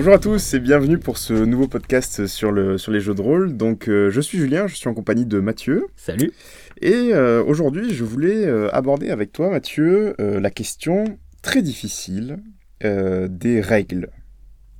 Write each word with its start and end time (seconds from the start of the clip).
Bonjour 0.00 0.14
à 0.14 0.18
tous 0.18 0.54
et 0.54 0.60
bienvenue 0.60 0.96
pour 0.96 1.18
ce 1.18 1.34
nouveau 1.34 1.68
podcast 1.68 2.26
sur, 2.26 2.52
le, 2.52 2.78
sur 2.78 2.90
les 2.90 3.00
jeux 3.00 3.12
de 3.12 3.20
rôle. 3.20 3.54
Donc 3.58 3.86
euh, 3.86 4.10
je 4.10 4.22
suis 4.22 4.38
Julien, 4.38 4.66
je 4.66 4.74
suis 4.74 4.88
en 4.88 4.94
compagnie 4.94 5.26
de 5.26 5.40
Mathieu. 5.40 5.88
Salut. 5.94 6.32
Et 6.80 7.10
euh, 7.12 7.44
aujourd'hui 7.44 7.92
je 7.92 8.02
voulais 8.02 8.46
euh, 8.46 8.74
aborder 8.74 9.10
avec 9.10 9.30
toi 9.30 9.50
Mathieu 9.50 10.14
la 10.18 10.50
question 10.50 11.04
très 11.42 11.60
difficile 11.60 12.38
des 12.82 13.60
règles 13.60 14.08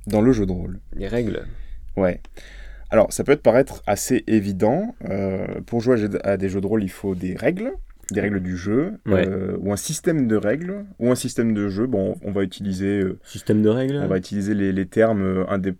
dans 0.07 0.21
le 0.21 0.31
jeu 0.31 0.47
de 0.47 0.53
rôle. 0.53 0.79
Les 0.95 1.07
règles. 1.07 1.45
Ouais. 1.95 2.19
Alors 2.89 3.13
ça 3.13 3.23
peut 3.23 3.35
te 3.35 3.43
paraître 3.43 3.83
assez 3.85 4.23
évident. 4.25 4.95
pour 5.67 5.81
jouer 5.81 6.03
à 6.23 6.37
des 6.37 6.49
jeux 6.49 6.61
de 6.61 6.67
rôle 6.67 6.81
il 6.81 6.89
faut 6.89 7.13
des 7.13 7.35
règles. 7.35 7.73
Des 8.11 8.21
règles 8.21 8.39
du 8.41 8.57
jeu, 8.57 8.93
Ouais. 9.05 9.27
euh, 9.27 9.55
ou 9.59 9.71
un 9.71 9.77
système 9.77 10.27
de 10.27 10.35
règles, 10.35 10.85
ou 10.99 11.11
un 11.11 11.15
système 11.15 11.53
de 11.53 11.69
jeu. 11.69 11.87
Bon, 11.87 12.17
on 12.23 12.31
va 12.31 12.43
utiliser 12.43 13.01
euh, 13.01 13.17
Système 13.23 13.61
de 13.61 13.69
règles. 13.69 13.95
On 14.03 14.07
va 14.07 14.17
utiliser 14.17 14.53
les, 14.53 14.71
les 14.73 14.85
termes 14.85 15.21
euh, 15.23 15.45
indép- 15.45 15.77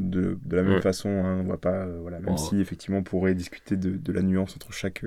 de, 0.00 0.36
de 0.44 0.56
la 0.56 0.62
même 0.62 0.74
Ouais. 0.74 0.80
façon. 0.82 1.08
hein, 1.08 1.40
on 1.44 1.48
va 1.48 1.56
pas, 1.56 1.86
euh, 1.86 1.98
voilà, 2.02 2.18
même 2.20 2.34
Oh. 2.34 2.36
si 2.36 2.60
effectivement 2.60 2.98
on 2.98 3.02
pourrait 3.02 3.34
discuter 3.34 3.76
de, 3.76 3.90
de 3.96 4.12
la 4.12 4.22
nuance 4.22 4.54
entre 4.56 4.72
chaque, 4.72 5.04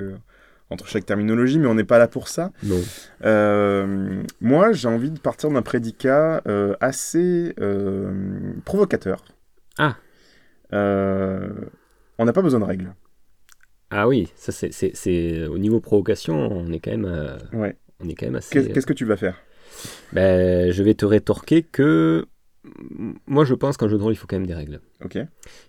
entre 0.69 0.87
chaque 0.87 1.05
terminologie, 1.05 1.59
mais 1.59 1.67
on 1.67 1.75
n'est 1.75 1.83
pas 1.83 1.99
là 1.99 2.07
pour 2.07 2.27
ça. 2.27 2.51
Non. 2.63 2.79
Moi, 4.41 4.71
j'ai 4.71 4.87
envie 4.87 5.11
de 5.11 5.19
partir 5.19 5.51
d'un 5.51 5.61
prédicat 5.61 6.41
assez 6.79 7.53
provocateur. 8.65 9.23
Ah. 9.77 9.95
On 10.71 12.25
n'a 12.25 12.33
pas 12.33 12.41
besoin 12.41 12.59
de 12.59 12.65
règles. 12.65 12.93
Ah 13.95 14.07
oui, 14.07 14.27
ça 14.35 14.51
c'est, 14.51 14.73
c'est, 14.73 14.91
c'est- 14.95 15.45
au 15.45 15.57
niveau 15.59 15.79
provocation, 15.79 16.35
on 16.51 16.71
est 16.71 16.79
quand 16.79 16.91
même, 16.91 17.05
euh, 17.05 17.37
Ouais. 17.53 17.75
on 17.99 18.09
est 18.09 18.15
quand 18.15 18.25
même 18.25 18.35
assez. 18.35 18.51
Qu'est- 18.59 18.73
Qu'est-ce 18.73 18.87
que 18.87 18.93
tu 18.93 19.05
vas 19.05 19.17
faire? 19.17 19.39
Ben, 20.13 20.71
je 20.71 20.81
vais 20.83 20.93
te 20.95 21.05
rétorquer 21.05 21.61
que 21.63 22.25
moi 23.27 23.43
je 23.45 23.53
pense 23.53 23.77
qu'un 23.77 23.87
jeu 23.89 23.97
de 23.97 24.03
rôle 24.03 24.13
il 24.13 24.15
faut 24.15 24.27
quand 24.27 24.37
même 24.37 24.47
des 24.47 24.53
règles. 24.53 24.79
Ok. 25.03 25.17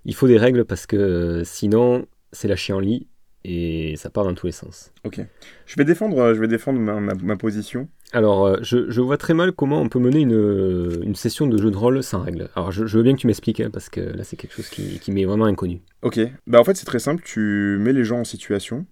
Il 0.05 0.15
faut 0.15 0.27
des 0.29 0.39
règles 0.39 0.65
parce 0.65 0.87
que 0.87 0.97
euh, 0.97 1.45
sinon 1.45 2.07
c'est 2.33 2.49
la 2.49 2.57
lit 2.81 3.09
et 3.45 3.95
ça 3.97 4.11
part 4.11 4.25
dans 4.25 4.35
tous 4.35 4.47
les 4.47 4.53
sens. 4.53 4.93
Ok. 5.05 5.21
Je 5.67 5.75
vais 5.77 5.85
défendre, 5.85 6.19
euh, 6.19 6.35
je 6.35 6.41
vais 6.41 6.49
défendre 6.49 6.79
ma, 6.81 7.01
ma- 7.01 7.15
ma 7.15 7.37
position. 7.37 7.89
Alors, 8.13 8.47
euh, 8.47 8.57
je, 8.63 8.91
je 8.91 9.01
vois 9.01 9.17
très 9.17 9.35
mal 9.35 9.53
comment 9.53 9.81
on 9.81 9.89
peut 9.89 9.99
mener 9.99 10.21
une, 10.21 11.01
une 11.03 11.15
session 11.17 11.47
de 11.49 11.57
jeu 11.59 11.71
de 11.71 11.77
rôle 11.77 12.03
sans 12.03 12.23
règles. 12.23 12.49
Alors, 12.55 12.71
je, 12.71 12.87
je 12.87 12.97
veux 12.97 13.03
bien 13.03 13.15
que 13.15 13.21
tu 13.21 13.27
m'expliques, 13.27 13.61
hein, 13.61 13.71
parce 13.73 13.89
que 13.89 14.01
là, 14.01 14.23
c'est 14.23 14.37
quelque 14.37 14.55
chose 14.55 14.69
qui, 14.69 15.01
qui 15.01 15.11
m'est 15.11 15.25
vraiment 15.25 15.47
inconnu. 15.47 15.81
Ok, 16.03 16.21
bah 16.47 16.61
en 16.61 16.65
fait 16.65 16.75
c'est 16.77 16.85
très 16.85 16.99
simple, 16.99 17.23
tu 17.25 17.79
mets 17.81 17.95
les 17.95 18.05
gens 18.05 18.21
en 18.21 18.25
situation, 18.25 18.85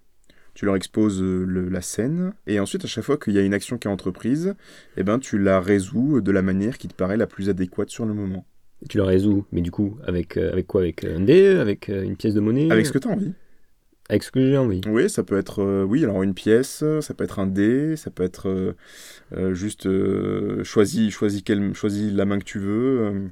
tu 0.55 0.65
leur 0.65 0.75
exposes 0.75 1.21
euh, 1.21 1.45
le- 1.45 1.69
la 1.69 1.81
scène, 1.81 2.33
et 2.47 2.59
ensuite 2.59 2.83
à 2.85 2.87
chaque 2.87 3.03
fois 3.03 3.17
qu'il 3.17 3.33
y 3.33 3.37
a 3.37 3.43
une 3.43 3.53
action 3.53 3.77
qui 3.77 3.87
est 3.87 3.91
entreprise, 3.91 4.55
eh 4.97 5.03
ben 5.03 5.19
tu 5.19 5.37
la 5.37 5.59
résous 5.61 6.21
de 6.21 6.31
la 6.31 6.41
manière 6.41 6.79
qui 6.79 6.87
te 6.87 6.95
paraît 6.95 7.17
la 7.17 7.27
plus 7.27 7.49
adéquate 7.49 7.89
sur 7.91 8.05
le 8.07 8.15
moment. 8.15 8.45
Tu 8.89 8.97
le 8.97 9.03
résous, 9.03 9.45
mais 9.51 9.61
du 9.61 9.69
coup, 9.71 9.97
avec, 10.05 10.35
euh, 10.37 10.51
avec 10.51 10.65
quoi? 10.67 10.81
Avec 10.81 11.03
un 11.05 11.19
dé? 11.21 11.45
Avec 11.55 11.87
euh, 11.89 12.03
une 12.03 12.17
pièce 12.17 12.33
de 12.33 12.39
monnaie? 12.41 12.69
Avec 12.71 12.85
ce 12.87 12.91
que 12.91 12.97
tu 12.97 13.07
as 13.07 13.11
envie. 13.11 13.31
J'ai 14.35 14.57
envie. 14.57 14.81
Oui, 14.87 15.09
ça 15.09 15.23
peut 15.23 15.37
être, 15.37 15.63
euh, 15.63 15.83
oui, 15.83 16.03
alors 16.03 16.23
une 16.23 16.33
pièce, 16.33 16.83
ça 17.01 17.13
peut 17.13 17.23
être 17.23 17.39
un 17.39 17.47
dé, 17.47 17.95
ça 17.95 18.11
peut 18.11 18.23
être 18.23 18.49
euh, 18.49 18.75
euh, 19.35 19.53
juste 19.53 19.85
euh, 19.85 20.63
choisis, 20.63 21.09
choisis, 21.11 21.41
choisis 21.73 22.11
la 22.13 22.25
main 22.25 22.37
que 22.39 22.43
tu 22.43 22.59
veux. 22.59 23.31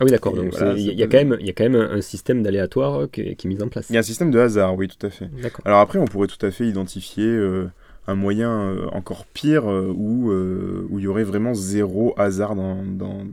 Ah 0.00 0.04
oui, 0.04 0.10
d'accord. 0.10 0.34
Donc, 0.34 0.52
il 0.52 0.80
y, 0.80 0.90
a- 0.90 0.92
y 1.06 1.08
quand 1.08 1.18
même- 1.18 1.36
il 1.40 1.46
y 1.46 1.50
a 1.50 1.52
quand 1.52 1.64
même 1.64 1.76
un 1.76 1.90
un 1.92 2.00
système 2.00 2.42
d'aléatoire 2.42 3.08
qui, 3.10 3.36
qui 3.36 3.46
est 3.46 3.50
mis 3.50 3.62
en 3.62 3.68
place. 3.68 3.88
Il 3.90 3.94
y 3.94 3.96
a 3.96 4.00
un 4.00 4.02
système 4.02 4.30
de 4.30 4.38
hasard, 4.38 4.74
oui, 4.76 4.88
tout 4.88 5.06
à 5.06 5.10
fait. 5.10 5.28
D'accord. 5.40 5.64
Alors 5.66 5.78
après, 5.80 5.98
on 5.98 6.06
pourrait 6.06 6.26
tout 6.28 6.44
à 6.44 6.50
fait 6.50 6.66
identifier 6.66 7.38
un 8.08 8.14
moyen 8.16 8.76
encore 8.92 9.26
pire 9.26 9.64
où, 9.66 10.32
où 10.32 10.98
il 10.98 11.04
y 11.04 11.06
aurait 11.06 11.22
vraiment 11.22 11.54
zéro 11.54 12.12
hasard 12.18 12.56
dans, 12.56 12.82
dans, 12.84 13.24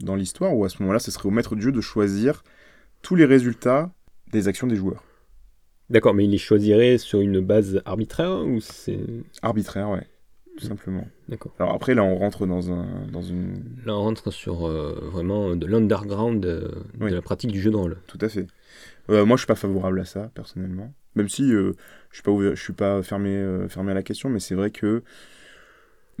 dans 0.00 0.14
l'histoire, 0.16 0.54
où 0.54 0.64
à 0.64 0.68
ce 0.68 0.82
moment-là, 0.82 0.98
ce 0.98 1.10
serait 1.10 1.26
au 1.26 1.30
maître 1.32 1.56
du 1.56 1.62
jeu 1.62 1.72
de 1.72 1.80
choisir 1.80 2.44
tous 3.02 3.14
les 3.14 3.24
résultats 3.24 3.90
des 4.32 4.46
actions 4.46 4.66
des 4.66 4.76
joueurs. 4.76 5.02
D'accord, 5.90 6.14
mais 6.14 6.24
il 6.24 6.30
les 6.30 6.38
choisirait 6.38 6.98
sur 6.98 7.20
une 7.20 7.40
base 7.40 7.82
arbitraire 7.84 8.44
ou 8.44 8.60
c'est. 8.60 9.00
Arbitraire, 9.42 9.90
ouais, 9.90 10.06
tout 10.56 10.64
simplement. 10.64 11.06
D'accord. 11.28 11.52
Alors 11.58 11.74
après, 11.74 11.94
là, 11.94 12.04
on 12.04 12.16
rentre 12.16 12.46
dans, 12.46 12.70
un, 12.72 12.86
dans 13.12 13.22
une... 13.22 13.54
Là, 13.84 13.94
on 13.96 14.02
rentre 14.02 14.30
sur 14.30 14.68
euh, 14.68 15.08
vraiment 15.12 15.56
de 15.56 15.66
l'underground 15.66 16.44
euh, 16.46 16.68
Oui. 17.00 17.10
de 17.10 17.16
la 17.16 17.22
pratique 17.22 17.50
du 17.50 17.60
jeu 17.60 17.70
de 17.70 17.76
rôle. 17.76 17.98
Tout 18.06 18.18
à 18.20 18.28
fait. 18.28 18.46
Euh, 19.10 19.24
moi, 19.24 19.36
je 19.36 19.40
suis 19.42 19.46
pas 19.48 19.56
favorable 19.56 20.00
à 20.00 20.04
ça, 20.04 20.30
personnellement. 20.34 20.92
Même 21.16 21.28
si 21.28 21.52
euh, 21.52 21.72
je 22.10 22.16
suis 22.16 22.22
pas, 22.22 22.30
ouvert- 22.30 22.54
je 22.54 22.62
suis 22.62 22.72
pas 22.72 23.02
fermé, 23.02 23.30
euh, 23.30 23.68
fermé 23.68 23.90
à 23.90 23.94
la 23.94 24.02
question, 24.04 24.28
mais 24.28 24.38
c'est 24.38 24.54
vrai 24.54 24.70
que 24.70 25.02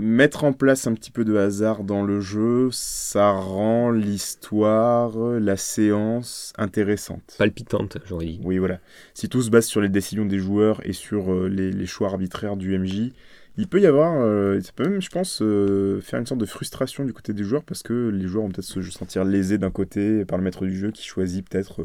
mettre 0.00 0.44
en 0.44 0.52
place 0.52 0.86
un 0.86 0.94
petit 0.94 1.10
peu 1.10 1.24
de 1.24 1.36
hasard 1.36 1.84
dans 1.84 2.02
le 2.02 2.20
jeu, 2.20 2.68
ça 2.72 3.30
rend 3.30 3.90
l'histoire, 3.90 5.16
la 5.16 5.56
séance 5.56 6.52
intéressante. 6.56 7.36
Palpitante, 7.38 7.98
j'aurais 8.06 8.26
dit. 8.26 8.40
Oui, 8.42 8.58
voilà. 8.58 8.80
Si 9.14 9.28
tout 9.28 9.42
se 9.42 9.50
base 9.50 9.66
sur 9.66 9.80
les 9.80 9.88
décisions 9.88 10.24
des 10.24 10.38
joueurs 10.38 10.80
et 10.84 10.92
sur 10.92 11.32
euh, 11.32 11.48
les, 11.48 11.70
les 11.70 11.86
choix 11.86 12.08
arbitraires 12.08 12.56
du 12.56 12.76
MJ, 12.78 13.12
il 13.56 13.68
peut 13.68 13.80
y 13.80 13.86
avoir, 13.86 14.14
euh, 14.22 14.60
ça 14.60 14.72
peut 14.74 14.88
même, 14.88 15.02
je 15.02 15.10
pense, 15.10 15.42
euh, 15.42 16.00
faire 16.00 16.18
une 16.18 16.26
sorte 16.26 16.40
de 16.40 16.46
frustration 16.46 17.04
du 17.04 17.12
côté 17.12 17.32
des 17.32 17.44
joueurs 17.44 17.64
parce 17.64 17.82
que 17.82 18.08
les 18.08 18.26
joueurs 18.26 18.44
vont 18.44 18.50
peut-être 18.50 18.64
se 18.64 18.82
sentir 18.82 19.24
lésés 19.24 19.58
d'un 19.58 19.70
côté 19.70 20.24
par 20.24 20.38
le 20.38 20.44
maître 20.44 20.64
du 20.64 20.76
jeu 20.76 20.90
qui 20.90 21.04
choisit 21.04 21.46
peut-être 21.48 21.84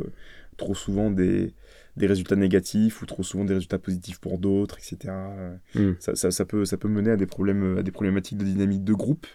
trop 0.57 0.75
souvent 0.75 1.11
des, 1.11 1.53
des 1.97 2.07
résultats 2.07 2.35
négatifs 2.35 3.01
ou 3.01 3.05
trop 3.05 3.23
souvent 3.23 3.45
des 3.45 3.53
résultats 3.55 3.79
positifs 3.79 4.19
pour 4.19 4.38
d'autres, 4.39 4.77
etc. 4.77 5.57
Hmm. 5.75 5.93
Ça, 5.99 6.16
ça- 6.16 6.31
ça 6.31 6.45
peut, 6.45 6.66
ça 6.66 6.77
peut 6.77 6.88
mener 6.89 7.11
à 7.11 7.17
des, 7.17 7.25
problèmes, 7.25 7.77
à 7.79 7.83
des 7.83 7.91
problématiques 7.91 8.38
de 8.38 8.45
dynamique 8.45 8.83
de 8.83 8.93
groupe. 8.93 9.27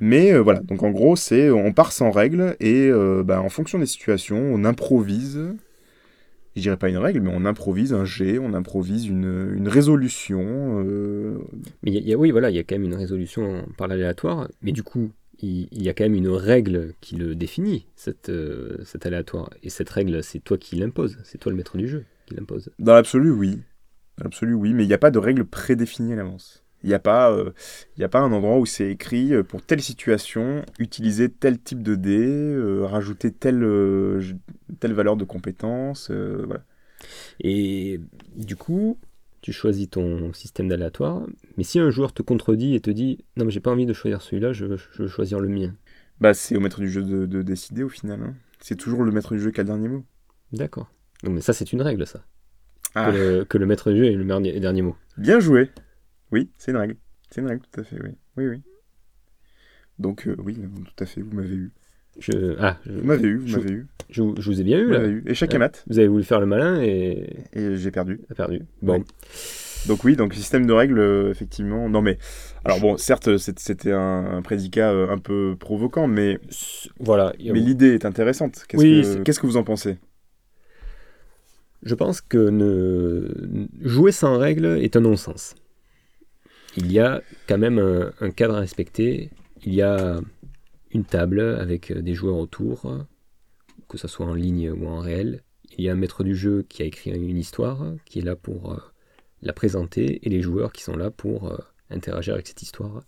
Mais 0.00 0.32
euh, 0.32 0.42
voilà, 0.42 0.60
donc 0.60 0.82
en 0.82 0.90
gros, 0.90 1.16
c'est 1.16 1.50
on 1.50 1.72
part 1.72 1.92
sans 1.92 2.10
règles 2.10 2.56
et 2.60 2.88
euh, 2.90 3.22
bah, 3.24 3.40
en 3.40 3.48
fonction 3.48 3.78
des 3.78 3.86
situations, 3.86 4.38
on 4.38 4.64
improvise. 4.64 5.40
Je 6.54 6.62
dirais 6.62 6.78
pas 6.78 6.88
une 6.88 6.96
règle, 6.96 7.20
mais 7.20 7.30
on 7.34 7.44
improvise 7.44 7.92
un 7.92 8.06
jet, 8.06 8.38
on 8.38 8.54
improvise 8.54 9.06
une, 9.06 9.52
une 9.56 9.68
résolution. 9.68 10.82
euh, 10.86 11.38
Mais 11.82 11.90
y 11.92 11.98
a- 11.98 12.00
y 12.00 12.12
a- 12.14 12.16
oui, 12.18 12.30
voilà, 12.30 12.48
il 12.50 12.56
y 12.56 12.58
a 12.58 12.62
quand 12.64 12.76
même 12.76 12.84
une 12.84 12.94
résolution 12.94 13.66
par 13.76 13.88
l'aléatoire, 13.88 14.48
mais 14.62 14.72
du 14.72 14.82
coup, 14.82 15.10
il, 15.40 15.68
il 15.70 15.82
y 15.82 15.88
a 15.88 15.94
quand 15.94 16.04
même 16.04 16.14
une 16.14 16.28
règle 16.28 16.94
qui 17.00 17.16
le 17.16 17.34
définit, 17.34 17.86
cette, 17.96 18.28
euh, 18.28 18.78
cet 18.84 19.06
aléatoire. 19.06 19.50
Et 19.62 19.70
cette 19.70 19.90
règle, 19.90 20.22
c'est 20.22 20.40
toi 20.40 20.58
qui 20.58 20.76
l'impose, 20.76 21.18
c'est 21.24 21.38
toi 21.38 21.50
le 21.52 21.56
maître 21.56 21.76
du 21.76 21.88
jeu 21.88 22.04
qui 22.26 22.34
l'impose. 22.34 22.70
Dans 22.78 22.94
l'absolu, 22.94 23.30
oui. 23.30 23.60
Dans 24.18 24.24
l'absolu, 24.24 24.54
oui, 24.54 24.74
mais 24.74 24.84
il 24.84 24.88
n'y 24.88 24.94
a 24.94 24.98
pas 24.98 25.10
de 25.10 25.18
règle 25.18 25.44
prédéfinie 25.44 26.12
à 26.12 26.16
l'avance. 26.16 26.62
Il 26.82 26.88
n'y 26.88 26.94
a, 26.94 27.00
pas, 27.00 27.32
euh, 27.32 27.50
y 27.96 28.04
a 28.04 28.08
pas 28.08 28.20
un 28.20 28.30
endroit 28.32 28.58
où 28.58 28.66
c'est 28.66 28.88
écrit 28.90 29.34
euh, 29.34 29.42
pour 29.42 29.62
telle 29.62 29.80
situation, 29.80 30.64
utiliser 30.78 31.28
tel 31.28 31.58
type 31.58 31.82
de 31.82 31.94
dé, 31.94 32.18
euh, 32.18 32.84
rajouter 32.84 33.32
telle, 33.32 33.64
euh, 33.64 34.22
telle 34.78 34.92
valeur 34.92 35.16
de 35.16 35.24
compétence. 35.24 36.10
voilà. 36.10 36.62
Et 37.40 38.00
du 38.36 38.56
coup, 38.56 38.98
tu 39.46 39.52
choisis 39.52 39.88
ton 39.88 40.32
système 40.32 40.66
d'aléatoire, 40.66 41.24
mais 41.56 41.62
si 41.62 41.78
un 41.78 41.88
joueur 41.90 42.12
te 42.12 42.20
contredit 42.20 42.74
et 42.74 42.80
te 42.80 42.90
dit 42.90 43.24
non, 43.36 43.44
mais 43.44 43.52
j'ai 43.52 43.60
pas 43.60 43.70
envie 43.70 43.86
de 43.86 43.92
choisir 43.92 44.20
celui-là, 44.20 44.52
je 44.52 44.64
veux, 44.64 44.76
je 44.76 45.02
veux 45.04 45.08
choisir 45.08 45.38
le 45.38 45.46
mien. 45.46 45.72
Bah, 46.20 46.34
c'est 46.34 46.56
au 46.56 46.60
maître 46.60 46.80
du 46.80 46.90
jeu 46.90 47.04
de, 47.04 47.26
de 47.26 47.42
décider 47.42 47.84
au 47.84 47.88
final. 47.88 48.20
hein. 48.24 48.34
C'est 48.58 48.74
toujours 48.74 49.04
le 49.04 49.12
maître 49.12 49.32
du 49.36 49.40
jeu 49.40 49.52
qui 49.52 49.60
a 49.60 49.62
le 49.62 49.68
dernier 49.68 49.86
mot. 49.86 50.04
D'accord. 50.50 50.90
Non, 51.22 51.30
mais 51.30 51.40
ça, 51.42 51.52
c'est 51.52 51.72
une 51.72 51.80
règle, 51.80 52.08
ça. 52.08 52.24
Ah, 52.96 53.12
Que, 53.12 53.16
le, 53.16 53.44
que 53.44 53.56
le 53.56 53.66
maître 53.66 53.92
du 53.92 53.98
jeu 53.98 54.06
ait 54.06 54.16
le 54.16 54.24
dernier, 54.24 54.58
dernier 54.58 54.82
mot. 54.82 54.96
bien 55.16 55.38
joué. 55.38 55.70
Oui, 56.32 56.50
c'est 56.58 56.72
une 56.72 56.78
règle. 56.78 56.96
C'est 57.30 57.40
une 57.40 57.46
règle, 57.46 57.62
tout 57.70 57.80
à 57.80 57.84
fait, 57.84 58.02
oui. 58.02 58.10
Oui, 58.36 58.48
oui. 58.48 58.62
Donc, 60.00 60.26
euh, 60.26 60.34
oui, 60.40 60.58
tout 60.58 61.04
à 61.04 61.06
fait, 61.06 61.22
vous 61.22 61.36
m'avez 61.36 61.54
eu. 61.54 61.70
Je, 62.18 62.56
ah, 62.58 62.78
je, 62.86 62.92
Vous 62.92 63.04
m'avez 63.04 63.28
eu, 63.28 63.36
vous 63.38 63.46
je- 63.48 63.56
m'avez 63.58 63.70
eu. 63.72 63.86
je, 64.10 64.22
vous- 64.22 64.34
je 64.38 64.50
vous 64.50 64.60
ai 64.60 64.64
bien 64.64 64.78
eu, 64.78 64.86
Vous 64.86 64.92
là. 64.92 65.04
eu. 65.06 65.22
Et 65.26 65.34
Ouais. 65.56 65.58
mat. 65.60 65.84
Vous 65.88 65.98
avez 65.98 66.08
voulu 66.08 66.24
faire 66.24 66.40
le 66.40 66.46
malin 66.46 66.80
et 66.82 67.28
Et 67.52 67.76
j'ai 67.76 67.90
perdu. 67.90 68.20
a 68.30 68.34
perdu. 68.34 68.62
Bon, 68.82 68.94
Ouais. 68.94 69.04
Donc 69.86 70.02
oui, 70.02 70.16
donc 70.16 70.34
système 70.34 70.66
de 70.66 70.72
règles, 70.72 70.98
euh, 70.98 71.30
effectivement. 71.30 71.88
Non 71.88 72.02
mais, 72.02 72.18
alors 72.64 72.80
bon, 72.80 72.96
certes, 72.96 73.36
c'était 73.36 73.92
un, 73.92 74.24
un 74.38 74.42
prédicat 74.42 74.90
euh, 74.90 75.08
un 75.10 75.18
peu 75.18 75.54
provoquant, 75.58 76.08
mais, 76.08 76.40
voilà. 76.98 77.32
mais 77.38 77.60
l'idée 77.60 77.94
est 77.94 78.04
intéressante. 78.04 78.64
Qu'est-ce 78.66 78.82
Oui, 78.82 79.22
que 79.24 79.46
vous 79.46 79.56
en 79.56 79.62
pensez? 79.62 79.98
Je 81.84 81.94
pense 81.94 82.20
que 82.20 82.48
ne... 82.50 83.68
jouer 83.80 84.10
sans 84.10 84.38
règles 84.38 84.66
est 84.66 84.96
un 84.96 85.00
non-sens. 85.00 85.54
Il 86.76 86.90
y 86.90 86.98
a 86.98 87.22
quand 87.48 87.58
même 87.58 87.78
un, 87.78 88.10
un 88.20 88.30
cadre 88.30 88.56
à 88.56 88.60
respecter. 88.60 89.30
Il 89.64 89.72
y 89.74 89.82
a 89.82 90.20
une 90.96 91.04
table 91.04 91.40
avec 91.40 91.92
des 91.92 92.14
joueurs 92.14 92.36
autour, 92.38 93.06
que 93.88 93.98
ce 93.98 94.08
soit 94.08 94.26
en 94.26 94.34
ligne 94.34 94.70
ou 94.70 94.88
en 94.88 94.98
réel. 94.98 95.42
Il 95.76 95.84
y 95.84 95.88
a 95.88 95.92
un 95.92 95.96
maître 95.96 96.24
du 96.24 96.34
jeu 96.34 96.64
qui 96.68 96.82
a 96.82 96.86
écrit 96.86 97.10
une 97.10 97.36
histoire, 97.36 97.94
qui 98.04 98.20
est 98.20 98.22
là 98.22 98.36
pour 98.36 98.72
euh, 98.72 98.78
la 99.42 99.52
présenter, 99.52 100.26
et 100.26 100.30
les 100.30 100.40
joueurs 100.40 100.72
qui 100.72 100.82
sont 100.82 100.96
là 100.96 101.10
pour 101.10 101.50
euh, 101.50 101.58
interagir 101.90 102.34
avec 102.34 102.46
cette 102.46 102.62
histoire. 102.62 103.02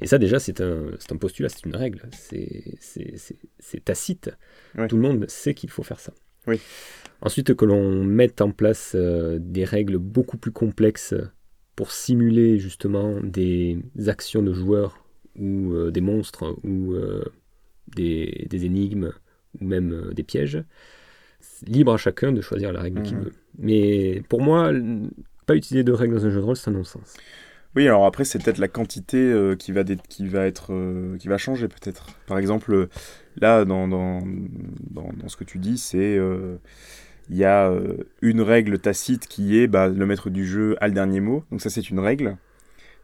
Et 0.00 0.06
ça, 0.06 0.18
déjà, 0.18 0.38
c'est 0.38 0.60
un, 0.60 0.90
un 1.10 1.16
postulat, 1.16 1.48
c'est 1.48 1.66
une 1.66 1.76
règle, 1.76 2.08
c'est 2.12 3.84
tacite. 3.84 4.30
Ouais. 4.76 4.88
Tout 4.88 4.96
le 4.96 5.02
monde 5.02 5.28
sait 5.28 5.54
qu'il 5.54 5.70
faut 5.70 5.82
faire 5.82 6.00
ça. 6.00 6.12
Oui. 6.46 6.60
Ensuite, 7.20 7.54
que 7.54 7.64
l'on 7.64 8.04
mette 8.04 8.40
en 8.40 8.50
place 8.50 8.92
euh, 8.94 9.38
des 9.40 9.64
règles 9.64 9.98
beaucoup 9.98 10.36
plus 10.36 10.52
complexes 10.52 11.14
pour 11.76 11.90
simuler 11.90 12.58
justement 12.58 13.20
des 13.20 13.78
actions 14.06 14.42
de 14.42 14.52
joueurs 14.52 15.03
ou 15.38 15.72
euh, 15.72 15.90
des 15.90 16.00
monstres 16.00 16.56
ou 16.64 16.92
euh, 16.94 17.24
des, 17.94 18.46
des 18.48 18.64
énigmes 18.64 19.12
ou 19.60 19.64
même 19.64 19.92
euh, 19.92 20.12
des 20.14 20.22
pièges. 20.22 20.62
Libre 21.66 21.94
à 21.94 21.96
chacun 21.96 22.32
de 22.32 22.40
choisir 22.40 22.72
la 22.72 22.80
règle 22.80 23.02
qu'il 23.02 23.16
Mhm. 23.18 23.24
veut. 23.24 23.32
Mais 23.58 24.22
pour 24.28 24.40
moi, 24.42 24.72
pas 25.46 25.54
utiliser 25.54 25.84
de 25.84 25.92
règles 25.92 26.14
dans 26.16 26.26
un 26.26 26.30
jeu 26.30 26.40
de 26.40 26.44
rôle, 26.44 26.56
c'est 26.56 26.70
un 26.70 26.74
non-sens. 26.74 27.14
Oui, 27.76 27.86
alors 27.86 28.06
après, 28.06 28.24
c'est 28.24 28.42
peut-être 28.42 28.58
la 28.58 28.68
quantité 28.68 29.18
euh, 29.18 29.56
qui, 29.56 29.72
va 29.72 29.82
qui 29.84 30.28
va 30.28 30.46
être 30.46 30.72
euh, 30.72 31.16
qui 31.18 31.28
va 31.28 31.38
changer 31.38 31.68
peut-être. 31.68 32.06
Par 32.26 32.38
exemple, 32.38 32.88
là, 33.40 33.64
dans, 33.64 33.88
dans, 33.88 34.20
dans, 34.90 35.10
dans 35.12 35.28
ce 35.28 35.36
que 35.36 35.44
tu 35.44 35.58
dis, 35.58 35.76
c'est 35.76 36.16
euh, 36.16 36.56
il 37.30 37.36
y 37.36 37.44
a 37.44 37.72
une 38.22 38.40
règle 38.42 38.78
tacite 38.78 39.26
qui 39.26 39.58
est 39.58 39.66
bah, 39.66 39.88
le 39.88 40.06
maître 40.06 40.30
du 40.30 40.46
jeu 40.46 40.76
a 40.80 40.88
le 40.88 40.94
dernier 40.94 41.20
mot. 41.20 41.44
Donc 41.50 41.60
ça, 41.62 41.68
c'est 41.70 41.90
une 41.90 41.98
règle. 41.98 42.36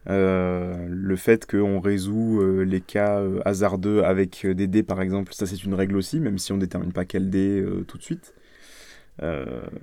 Euh, 0.09 0.87
le 0.89 1.17
fait 1.17 1.47
qu'on 1.47 1.79
résout 1.79 2.41
euh, 2.41 2.63
les 2.63 2.81
cas 2.81 3.21
euh, 3.21 3.41
hasardeux 3.45 4.03
avec 4.03 4.47
des 4.47 4.67
dés, 4.67 4.83
par 4.83 5.03
exemple, 5.03 5.35
ça, 5.35 5.47
c'est 5.47 5.63
une 5.63 5.75
règle 5.75 5.97
aussi, 5.97 6.21
même 6.21 6.39
si 6.39 6.53
on 6.53 6.59
détermine 6.59 6.93
pas 6.93 7.05
quel 7.05 7.29
dé 7.31 7.65
tout 7.87 7.99
de 7.99 8.03
suite. 8.03 8.35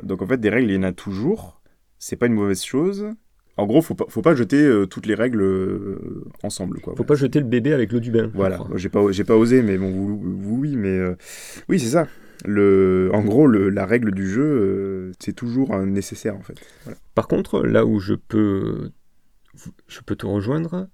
Donc 0.01 0.23
en 0.23 0.25
fait, 0.25 0.37
des 0.37 0.49
règles, 0.49 0.71
il 0.71 0.75
y 0.75 0.79
en 0.79 0.83
a 0.83 0.91
toujours. 0.91 1.61
C'est 1.99 2.15
pas 2.15 2.25
une 2.25 2.33
mauvaise 2.33 2.63
chose. 2.63 3.07
En 3.55 3.65
gros, 3.65 3.81
faut 3.81 3.95
pas, 3.95 4.05
faut 4.07 4.21
pas 4.21 4.35
jeter 4.35 4.85
toutes 4.89 5.05
les 5.05 5.13
règles 5.15 5.43
ensemble, 6.41 6.79
quoi. 6.79 6.95
Faut 6.95 7.03
pas 7.03 7.15
jeter 7.15 7.39
le 7.39 7.45
bébé 7.45 7.73
avec 7.73 7.91
l'eau 7.91 7.99
du 7.99 8.09
bain. 8.11 8.31
Voilà, 8.33 8.59
j'ai 8.75 8.89
pas, 8.89 9.11
j'ai 9.11 9.23
pas 9.23 9.35
osé, 9.35 9.61
mais 9.61 9.77
bon, 9.77 9.91
vous, 9.91 10.19
vous, 10.19 10.57
oui, 10.57 10.75
mais 10.75 10.99
oui, 11.69 11.79
c'est 11.79 11.89
ça. 11.89 12.07
Le, 12.45 13.09
en 13.13 13.23
gros, 13.23 13.47
le, 13.47 13.69
la 13.69 13.85
règle 13.85 14.11
du 14.11 14.27
jeu, 14.27 15.11
c'est 15.19 15.33
toujours 15.33 15.73
un 15.73 15.85
nécessaire 15.85 16.35
en 16.35 16.41
fait. 16.41 16.55
Voilà. 16.83 16.97
Par 17.13 17.27
contre, 17.27 17.61
là 17.61 17.85
où 17.85 17.99
je 17.99 18.15
peux, 18.15 18.91
je 19.87 20.01
peux 20.01 20.15
te 20.15 20.25
rejoindre, 20.25 20.87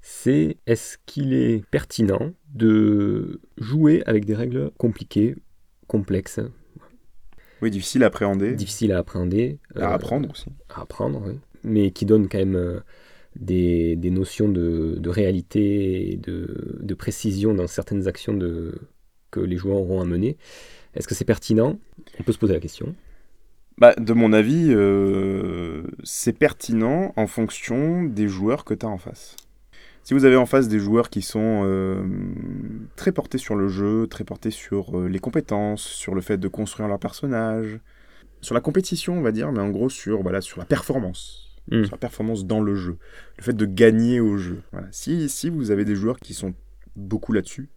c'est 0.00 0.58
est-ce 0.66 0.98
qu'il 1.06 1.32
est 1.32 1.64
pertinent 1.70 2.32
de 2.54 3.40
jouer 3.58 4.02
avec 4.06 4.24
des 4.24 4.34
règles 4.34 4.70
compliquées, 4.78 5.36
complexes, 5.86 6.40
Oui, 7.62 7.70
difficile 7.70 8.02
à 8.04 8.08
appréhender, 8.08 8.54
difficiles 8.54 8.92
à 8.92 8.98
appréhender, 8.98 9.58
à 9.76 9.92
euh, 9.92 9.94
apprendre 9.94 10.30
aussi. 10.30 10.46
à 10.68 10.82
apprendre, 10.82 11.22
oui, 11.26 11.38
mais 11.62 11.90
qui 11.90 12.04
donnent 12.04 12.28
quand 12.28 12.38
même 12.38 12.56
euh, 12.56 12.80
des, 13.36 13.96
des 13.96 14.10
notions 14.10 14.48
de, 14.48 14.96
de 14.98 15.08
réalité 15.08 16.12
et 16.12 16.16
de, 16.16 16.78
de 16.80 16.94
précision 16.94 17.54
dans 17.54 17.66
certaines 17.66 18.06
actions 18.06 18.34
de, 18.34 18.74
que 19.30 19.40
les 19.40 19.56
joueurs 19.56 19.78
auront 19.78 20.00
à 20.00 20.04
mener. 20.04 20.36
Est-ce 20.94 21.08
que 21.08 21.14
c'est 21.14 21.24
pertinent? 21.24 21.78
On 22.20 22.22
peut 22.22 22.32
se 22.32 22.38
poser 22.38 22.54
la 22.54 22.60
question. 22.60 22.94
Bah, 23.78 23.94
de 23.96 24.12
mon 24.12 24.32
avis, 24.32 24.68
euh, 24.70 25.82
c'est 26.04 26.32
pertinent 26.32 27.12
en 27.16 27.26
fonction 27.26 28.04
des 28.04 28.28
joueurs 28.28 28.64
que 28.64 28.74
tu 28.74 28.86
as 28.86 28.88
en 28.88 28.98
face. 28.98 29.36
Si 30.04 30.14
vous 30.14 30.24
avez 30.24 30.36
en 30.36 30.46
face 30.46 30.68
des 30.68 30.78
joueurs 30.78 31.10
qui 31.10 31.22
sont 31.22 31.62
euh, 31.64 32.04
très 32.94 33.10
portés 33.10 33.38
sur 33.38 33.56
le 33.56 33.68
jeu, 33.68 34.06
très 34.06 34.24
portés 34.24 34.50
sur 34.50 34.98
euh, 34.98 35.08
les 35.08 35.18
compétences, 35.18 35.82
sur 35.82 36.14
le 36.14 36.20
fait 36.20 36.36
de 36.36 36.46
construire 36.46 36.88
leur 36.88 36.98
personnage, 36.98 37.80
sur 38.42 38.54
la 38.54 38.60
compétition, 38.60 39.18
on 39.18 39.22
va 39.22 39.32
dire, 39.32 39.50
mais 39.50 39.60
en 39.60 39.70
gros 39.70 39.88
sur, 39.88 40.22
voilà, 40.22 40.40
sur 40.40 40.58
la 40.58 40.66
performance, 40.66 41.44
Mm. 41.70 41.84
sur 41.84 41.92
la 41.92 41.98
performance 41.98 42.44
dans 42.44 42.60
le 42.60 42.74
jeu, 42.74 42.98
le 43.38 43.42
fait 43.42 43.56
de 43.56 43.66
gagner 43.66 44.20
au 44.20 44.36
jeu. 44.36 44.62
Voilà. 44.72 44.88
Si, 44.90 45.28
si 45.28 45.48
vous 45.48 45.70
avez 45.70 45.84
des 45.84 45.94
joueurs 45.94 46.18
qui 46.20 46.34
sont 46.34 46.54
beaucoup 46.96 47.32
là-dessus, 47.32 47.68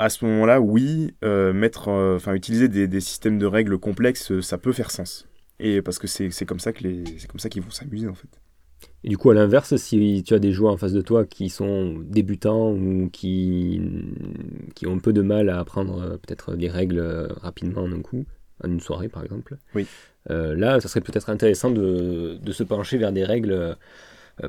à 0.00 0.08
ce 0.08 0.24
moment-là, 0.24 0.60
oui, 0.60 1.14
euh, 1.24 1.52
mettre, 1.52 1.88
euh, 1.88 2.18
utiliser 2.34 2.68
des, 2.68 2.88
des 2.88 3.00
systèmes 3.00 3.38
de 3.38 3.46
règles 3.46 3.78
complexes, 3.78 4.32
euh, 4.32 4.42
ça 4.42 4.58
peut 4.58 4.72
faire 4.72 4.90
sens. 4.90 5.28
Et 5.58 5.82
parce 5.82 5.98
que 5.98 6.06
c'est 6.06 6.46
comme 6.46 6.58
ça 6.60 6.72
que 6.72 6.82
les, 6.84 7.04
c'est 7.18 7.28
comme 7.30 7.38
ça 7.38 7.48
qu'ils 7.50 7.62
vont 7.62 7.70
s'amuser 7.70 8.08
en 8.08 8.14
fait. 8.14 8.28
Et 9.04 9.10
du 9.10 9.18
coup, 9.18 9.30
à 9.30 9.34
l'inverse, 9.34 9.76
si 9.76 10.22
tu 10.26 10.32
as 10.32 10.38
des 10.38 10.52
joueurs 10.52 10.72
en 10.72 10.78
face 10.78 10.94
de 10.94 11.02
toi 11.02 11.26
qui 11.26 11.50
sont 11.50 11.98
débutants 12.02 12.72
ou 12.72 13.10
qui, 13.12 13.80
qui 14.74 14.86
ont 14.86 14.94
un 14.94 14.98
peu 14.98 15.12
de 15.12 15.20
mal 15.20 15.50
à 15.50 15.58
apprendre 15.60 16.18
peut-être 16.22 16.56
des 16.56 16.68
règles 16.68 17.28
rapidement 17.42 17.82
en 17.82 17.92
un 17.92 18.00
coup, 18.00 18.24
en 18.64 18.70
une 18.70 18.80
soirée 18.80 19.08
par 19.08 19.22
exemple, 19.22 19.58
Oui. 19.74 19.86
euh, 20.30 20.54
là, 20.56 20.80
ça 20.80 20.88
serait 20.88 21.02
peut-être 21.02 21.28
intéressant 21.28 21.70
de, 21.70 22.38
de 22.42 22.52
se 22.52 22.62
pencher 22.62 22.96
vers 22.96 23.12
des 23.12 23.24
règles 23.24 23.76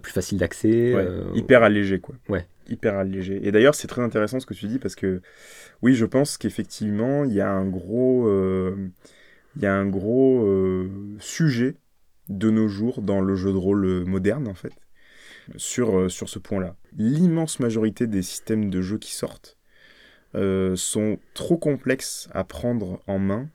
plus 0.01 0.13
faciles 0.13 0.37
d'accès. 0.37 0.95
Ouais, 0.95 1.07
hyper 1.35 1.61
allégé 1.63 1.99
quoi. 1.99 2.15
Ouais. 2.29 2.47
Hyper 2.71 2.95
allégé. 2.95 3.45
Et 3.45 3.51
d'ailleurs, 3.51 3.75
c'est 3.75 3.87
très 3.87 4.01
intéressant 4.01 4.39
ce 4.39 4.45
que 4.45 4.53
tu 4.53 4.67
dis 4.67 4.79
parce 4.79 4.95
que 4.95 5.21
oui, 5.81 5.93
je 5.93 6.05
pense 6.05 6.37
qu'effectivement, 6.37 7.25
il 7.25 7.33
y 7.33 7.41
a 7.41 7.49
un 7.51 7.65
gros, 7.65 8.27
euh, 8.27 8.89
il 9.55 9.61
y 9.61 9.65
a 9.65 9.73
un 9.75 9.85
gros 9.85 10.45
euh, 10.45 10.89
sujet 11.19 11.75
de 12.29 12.49
nos 12.49 12.67
jours 12.69 13.01
dans 13.01 13.19
le 13.19 13.35
jeu 13.35 13.51
de 13.51 13.57
rôle 13.57 13.85
euh, 13.85 14.05
moderne 14.05 14.47
en 14.47 14.53
fait 14.53 14.73
sur 15.57 15.97
euh, 15.97 16.07
sur 16.09 16.29
ce 16.29 16.39
point-là. 16.39 16.75
L'immense 16.97 17.59
majorité 17.59 18.07
des 18.07 18.21
systèmes 18.21 18.69
de 18.69 18.81
jeu 18.81 18.97
qui 18.97 19.13
sortent 19.13 19.57
sont 20.75 21.19
trop 21.33 21.57
complexes 21.57 22.29
à 22.31 22.45
prendre 22.45 23.01
en 23.05 23.19
main 23.19 23.49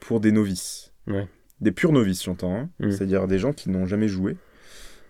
pour 0.00 0.20
des 0.20 0.32
novices. 0.32 0.92
Ouais. 1.06 1.26
Des 1.62 1.72
purs 1.72 1.92
novices, 1.92 2.24
j'entends. 2.24 2.54
hein. 2.54 2.70
Mm. 2.78 2.90
C'est-à-dire 2.90 3.26
des 3.26 3.38
gens 3.38 3.54
qui 3.54 3.70
n'ont 3.70 3.86
jamais 3.86 4.08
joué. 4.08 4.36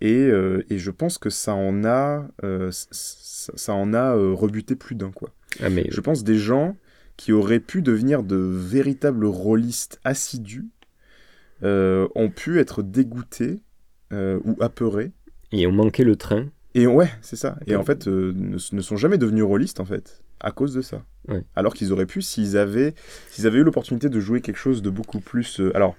Et, 0.01 0.27
euh, 0.27 0.65
et 0.71 0.79
je 0.79 0.91
pense 0.91 1.19
que 1.19 1.31
ça 1.31 1.55
en 1.55 1.85
a, 1.85 2.27
euh, 2.43 2.71
ça 2.71 3.75
en 3.75 3.93
a 3.93 4.17
euh, 4.17 4.33
rebuté 4.33 4.75
plus 4.75 4.95
d'un. 4.95 5.11
quoi. 5.11 5.31
ah, 5.61 5.69
mais, 5.69 5.87
Je 5.91 6.01
pense 6.01 6.25
des 6.25 6.39
gens 6.39 6.77
qui 7.17 7.33
auraient 7.33 7.61
pu 7.61 7.83
devenir 7.83 8.23
de 8.23 8.37
véritables 8.37 9.27
rôlistes 9.27 10.01
assidus 10.05 10.69
ont 11.63 12.33
pu 12.35 12.59
être 12.59 12.83
dégoûtés 12.83 13.61
ou 14.13 14.57
apeurés. 14.61 15.13
Et 15.53 15.67
on 15.67 15.73
manquait 15.73 16.05
le 16.05 16.17
train. 16.17 16.47
Et 16.75 16.87
ouais, 16.87 17.11
c'est 17.21 17.37
ça. 17.37 17.59
Et 17.67 17.77
en 17.77 17.85
fait, 17.85 18.07
ne, 18.07 18.33
ne 18.73 18.81
sont 18.81 18.97
jamais 18.97 19.19
devenus 19.19 19.45
rôlistes 19.45 19.81
en 19.81 19.85
fait 19.85 20.23
à 20.43 20.53
cause 20.53 20.73
de 20.73 20.81
ça. 20.81 21.05
Ouais. 21.29 21.45
Alors 21.55 21.75
qu'ils 21.75 21.93
auraient 21.93 22.07
pu 22.07 22.23
s'ils 22.23 22.57
avaient, 22.57 22.95
s'ils 23.29 23.47
avaient 23.47 23.59
eu 23.59 23.65
l'opportunité 23.65 24.09
de 24.09 24.21
jouer 24.21 24.41
quelque 24.41 24.57
chose 24.57 24.81
de 24.81 24.89
beaucoup 24.89 25.21
plus. 25.21 25.61
alors, 25.75 25.97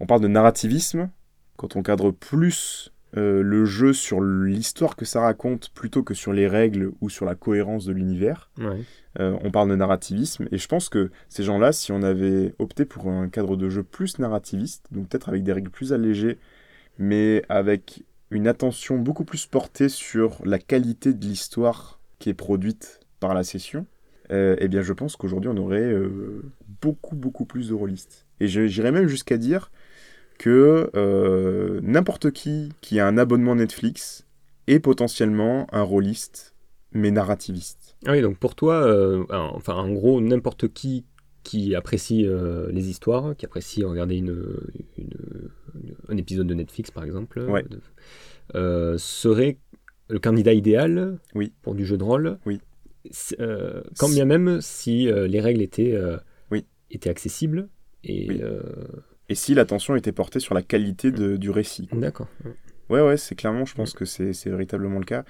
on 0.00 0.06
parle 0.06 0.20
de 0.20 0.28
narrativisme 0.28 1.08
quand 1.56 1.76
on 1.76 1.82
cadre 1.82 2.10
plus 2.10 2.92
euh, 3.16 3.42
le 3.42 3.64
jeu 3.64 3.92
sur 3.92 4.20
l'histoire 4.20 4.94
que 4.96 5.04
ça 5.04 5.20
raconte 5.20 5.70
plutôt 5.70 6.02
que 6.02 6.14
sur 6.14 6.32
les 6.32 6.46
règles 6.46 6.92
ou 7.00 7.10
sur 7.10 7.24
la 7.26 7.34
cohérence 7.34 7.84
de 7.84 7.92
l'univers. 7.92 8.50
Ouais. 8.58 8.82
Euh, 9.18 9.36
on 9.42 9.50
parle 9.50 9.68
de 9.70 9.74
narrativisme 9.76 10.46
et 10.52 10.58
je 10.58 10.68
pense 10.68 10.88
que 10.88 11.10
ces 11.28 11.42
gens-là, 11.42 11.72
si 11.72 11.90
on 11.90 12.02
avait 12.02 12.54
opté 12.60 12.84
pour 12.84 13.08
un 13.08 13.28
cadre 13.28 13.56
de 13.56 13.68
jeu 13.68 13.82
plus 13.82 14.18
narrativiste, 14.20 14.86
donc 14.92 15.08
peut-être 15.08 15.28
avec 15.28 15.42
des 15.42 15.52
règles 15.52 15.70
plus 15.70 15.92
allégées, 15.92 16.38
mais 16.98 17.42
avec 17.48 18.04
une 18.30 18.46
attention 18.46 18.98
beaucoup 18.98 19.24
plus 19.24 19.46
portée 19.46 19.88
sur 19.88 20.38
la 20.44 20.60
qualité 20.60 21.12
de 21.12 21.24
l'histoire 21.24 21.98
qui 22.20 22.28
est 22.30 22.34
produite 22.34 23.00
par 23.18 23.34
la 23.34 23.42
session, 23.42 23.86
euh, 24.30 24.54
eh 24.60 24.68
bien 24.68 24.82
je 24.82 24.92
pense 24.92 25.16
qu'aujourd'hui 25.16 25.50
on 25.52 25.56
aurait 25.56 25.92
beaucoup 26.80 27.16
beaucoup 27.16 27.44
plus 27.44 27.68
de 27.70 27.74
rôlistes. 27.74 28.26
Et 28.38 28.46
je- 28.46 28.66
j'irais 28.66 28.92
même 28.92 29.08
jusqu'à 29.08 29.36
dire 29.36 29.72
que 30.40 30.90
euh, 30.96 31.80
n'importe 31.82 32.30
qui 32.30 32.70
qui 32.80 32.98
a 32.98 33.06
un 33.06 33.18
abonnement 33.18 33.54
Netflix 33.56 34.26
est 34.68 34.80
potentiellement 34.80 35.66
un 35.70 35.82
rôliste, 35.82 36.54
mais 36.92 37.10
narrativiste. 37.10 37.94
Ah 38.06 38.12
oui, 38.12 38.22
donc 38.22 38.38
pour 38.38 38.54
toi, 38.54 38.76
euh, 38.86 39.24
en- 39.28 39.54
enfin 39.54 39.74
en 39.74 39.92
gros, 39.92 40.22
n'importe 40.22 40.68
qui 40.72 41.04
qui 41.42 41.74
apprécie 41.74 42.26
euh, 42.26 42.70
les 42.72 42.88
histoires, 42.88 43.36
qui 43.36 43.44
apprécie 43.44 43.84
regarder 43.84 44.16
une, 44.16 44.56
une- 44.96 45.50
une- 45.74 45.94
un 46.08 46.16
épisode 46.16 46.46
de 46.46 46.54
Netflix 46.54 46.90
par 46.90 47.04
exemple, 47.04 47.40
Ouais. 47.42 47.64
serait 48.98 49.58
le 50.08 50.18
candidat 50.18 50.54
idéal 50.54 51.18
Oui. 51.34 51.52
pour 51.62 51.74
du 51.74 51.84
jeu 51.84 51.98
de 51.98 52.04
rôle. 52.04 52.38
Oui. 52.46 52.60
Quand 53.98 54.08
bien 54.08 54.24
même 54.24 54.60
si 54.62 55.04
les 55.06 55.40
règles 55.40 55.60
étaient, 55.62 55.98
Oui. 56.50 56.64
étaient 56.90 57.10
accessibles. 57.10 57.68
Et 58.04 58.28
Oui. 58.28 58.42
Et 59.30 59.34
si 59.34 59.54
l'attention 59.54 59.96
était 59.96 60.12
portée 60.12 60.40
sur 60.40 60.54
la 60.54 60.60
qualité 60.62 61.10
de- 61.12 61.36
du 61.38 61.48
récit. 61.50 61.88
d'accord. 61.92 62.28
Ouais, 62.90 63.00
ouais, 63.00 63.16
c'est 63.16 63.36
clairement, 63.36 63.64
je 63.64 63.74
pense 63.76 63.92
que 63.92 64.04
c'est 64.04 64.32
c'est 64.32 64.50
véritablement 64.50 64.98
le 64.98 65.04
cas. 65.04 65.22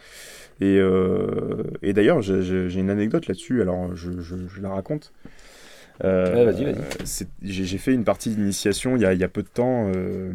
Et, 0.62 0.78
euh, 0.78 1.62
et 1.82 1.92
d'ailleurs, 1.92 2.22
j'ai- 2.22 2.72
une 2.74 2.88
anecdote 2.88 3.26
là-dessus, 3.26 3.60
alors 3.60 3.94
je, 3.94 4.18
je- 4.20 4.48
je 4.48 4.60
la 4.62 4.70
raconte. 4.70 5.12
Euh, 6.02 6.34
Ouais, 6.34 6.50
vas-y, 6.50 6.64
vas-y. 6.64 7.26
J'ai 7.42 7.76
fait 7.78 7.92
une 7.92 8.04
partie 8.04 8.30
d'initiation 8.30 8.96
il 8.96 9.02
y 9.02 9.04
a, 9.04 9.12
il 9.12 9.20
y 9.20 9.24
a 9.24 9.28
peu 9.28 9.42
de 9.42 9.48
temps 9.48 9.92
euh, 9.94 10.32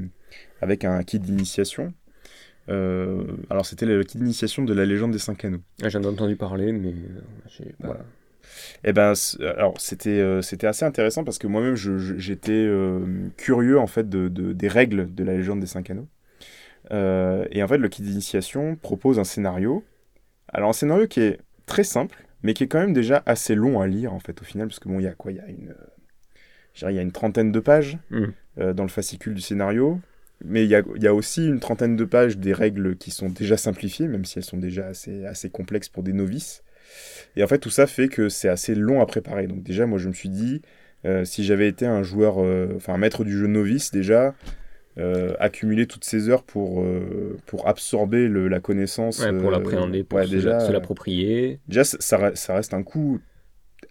avec 0.61 0.85
un 0.85 1.01
kit 1.01 1.17
d'initiation. 1.19 1.91
Alors, 2.67 3.65
c'était 3.65 3.87
le 3.87 4.03
kit 4.03 4.19
d'initiation 4.19 4.63
de 4.63 4.73
la 4.75 4.85
légende 4.85 5.11
des 5.11 5.17
cinq 5.19 5.45
anneaux. 5.45 5.61
Ah, 5.81 5.89
J'en 5.89 6.03
ai 6.03 6.07
entendu 6.07 6.35
parler, 6.35 6.71
mais 6.71 6.93
pas- 7.81 7.87
Voilà. 7.87 8.05
Eh 8.83 8.93
ben, 8.93 9.13
alors 9.57 9.79
c'était 9.79 10.09
euh, 10.19 10.41
c'était 10.41 10.67
assez 10.67 10.85
intéressant 10.85 11.23
parce 11.23 11.37
que 11.37 11.47
moi-même 11.47 11.75
j'étais 11.75 12.51
euh, 12.51 12.99
curieux 13.37 13.79
en 13.79 13.87
fait 13.87 14.09
de, 14.09 14.27
de- 14.27 14.53
des 14.53 14.67
règles 14.67 15.13
de 15.13 15.23
la 15.23 15.33
légende 15.33 15.59
des 15.59 15.67
cinq 15.67 15.89
anneaux. 15.89 16.07
Euh, 16.91 17.45
et 17.51 17.63
en 17.63 17.67
fait, 17.67 17.77
le 17.77 17.89
kit 17.89 18.03
d'initiation 18.03 18.75
propose 18.75 19.19
un 19.19 19.23
scénario. 19.23 19.83
Alors 20.49 20.69
un 20.69 20.73
scénario 20.73 21.07
qui 21.07 21.21
est 21.21 21.39
très 21.65 21.83
simple, 21.83 22.25
mais 22.43 22.53
qui 22.53 22.63
est 22.63 22.67
quand 22.67 22.79
même 22.79 22.93
déjà 22.93 23.23
assez 23.25 23.55
long 23.55 23.81
à 23.81 23.87
lire 23.87 24.13
en 24.13 24.19
fait 24.19 24.41
au 24.41 24.45
final 24.45 24.67
parce 24.67 24.79
que 24.79 24.89
bon, 24.89 24.99
il 24.99 25.03
y 25.03 25.07
a 25.07 25.13
quoi? 25.13 25.31
Il 25.31 25.37
y 25.37 25.41
a 25.41 25.47
une, 25.47 25.73
il 26.81 26.95
y 26.95 26.99
a 26.99 27.01
une 27.01 27.11
trentaine 27.11 27.51
de 27.51 27.59
pages 27.59 27.97
euh, 28.59 28.73
dans 28.73 28.83
le 28.83 28.89
fascicule 28.89 29.33
du 29.33 29.41
scénario. 29.41 29.99
Mais 30.43 30.65
il 30.65 30.69
y 30.69 30.75
a, 30.75 30.83
il 30.95 31.01
y 31.01 31.07
a 31.07 31.13
aussi 31.13 31.47
une 31.47 31.61
trentaine 31.61 31.95
de 31.95 32.03
pages 32.03 32.37
des 32.37 32.51
règles 32.53 32.97
qui 32.97 33.09
sont 33.09 33.29
déjà 33.29 33.55
simplifiées, 33.55 34.07
même 34.07 34.25
si 34.25 34.37
elles 34.37 34.43
sont 34.43 34.57
déjà 34.57 34.85
assez, 34.87 35.25
assez 35.25 35.49
complexes 35.49 35.87
pour 35.87 36.03
des 36.03 36.11
novices. 36.11 36.61
Et 37.35 37.43
en 37.43 37.47
fait, 37.47 37.59
tout 37.59 37.69
ça 37.69 37.87
fait 37.87 38.07
que 38.07 38.29
c'est 38.29 38.49
assez 38.49 38.75
long 38.75 39.01
à 39.01 39.05
préparer. 39.05 39.47
Donc 39.47 39.63
déjà, 39.63 39.85
moi, 39.85 39.99
je 39.99 40.07
me 40.07 40.13
suis 40.13 40.29
dit, 40.29 40.61
euh, 41.05 41.25
si 41.25 41.43
j'avais 41.43 41.67
été 41.67 41.85
un 41.85 42.03
joueur, 42.03 42.43
euh, 42.43 42.73
enfin 42.75 42.93
un 42.93 42.97
maître 42.97 43.23
du 43.23 43.37
jeu 43.37 43.47
novice 43.47 43.91
déjà, 43.91 44.35
euh, 44.97 45.33
accumuler 45.39 45.87
toutes 45.87 46.05
ces 46.05 46.29
heures 46.29 46.43
pour, 46.43 46.83
pour 47.45 47.67
absorber 47.67 48.27
le, 48.27 48.47
la 48.47 48.59
connaissance. 48.61 49.19
Ouais, 49.19 49.37
pour 49.37 49.51
l'appréhender, 49.51 50.03
pour 50.03 50.19
ouais, 50.19 50.25
se, 50.25 50.31
déjà, 50.31 50.59
se 50.61 50.71
l'approprier. 50.71 51.59
déjà 51.67 51.83
ça, 51.83 51.97
ça 51.99 52.17
re- 52.17 52.35
ça 52.35 52.55
reste 52.55 52.73
un 52.73 52.83
coût 52.83 53.19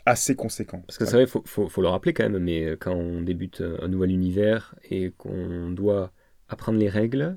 assez 0.06 0.34
conséquent. 0.34 0.82
Parce 0.86 0.98
que 0.98 1.04
c'est 1.04 1.12
vrai, 1.12 1.24
il 1.24 1.28
faut, 1.28 1.42
faut, 1.46 1.68
faut 1.68 1.82
le 1.82 1.88
rappeler 1.88 2.12
quand 2.14 2.28
même, 2.28 2.42
mais 2.42 2.76
quand 2.80 2.94
on 2.94 3.20
débute 3.22 3.62
un 3.82 3.88
nouvel 3.88 4.10
univers 4.10 4.74
et 4.90 5.12
qu'on 5.16 5.70
doit 5.70 6.12
apprendre 6.48 6.78
les 6.78 6.88
règles, 6.88 7.36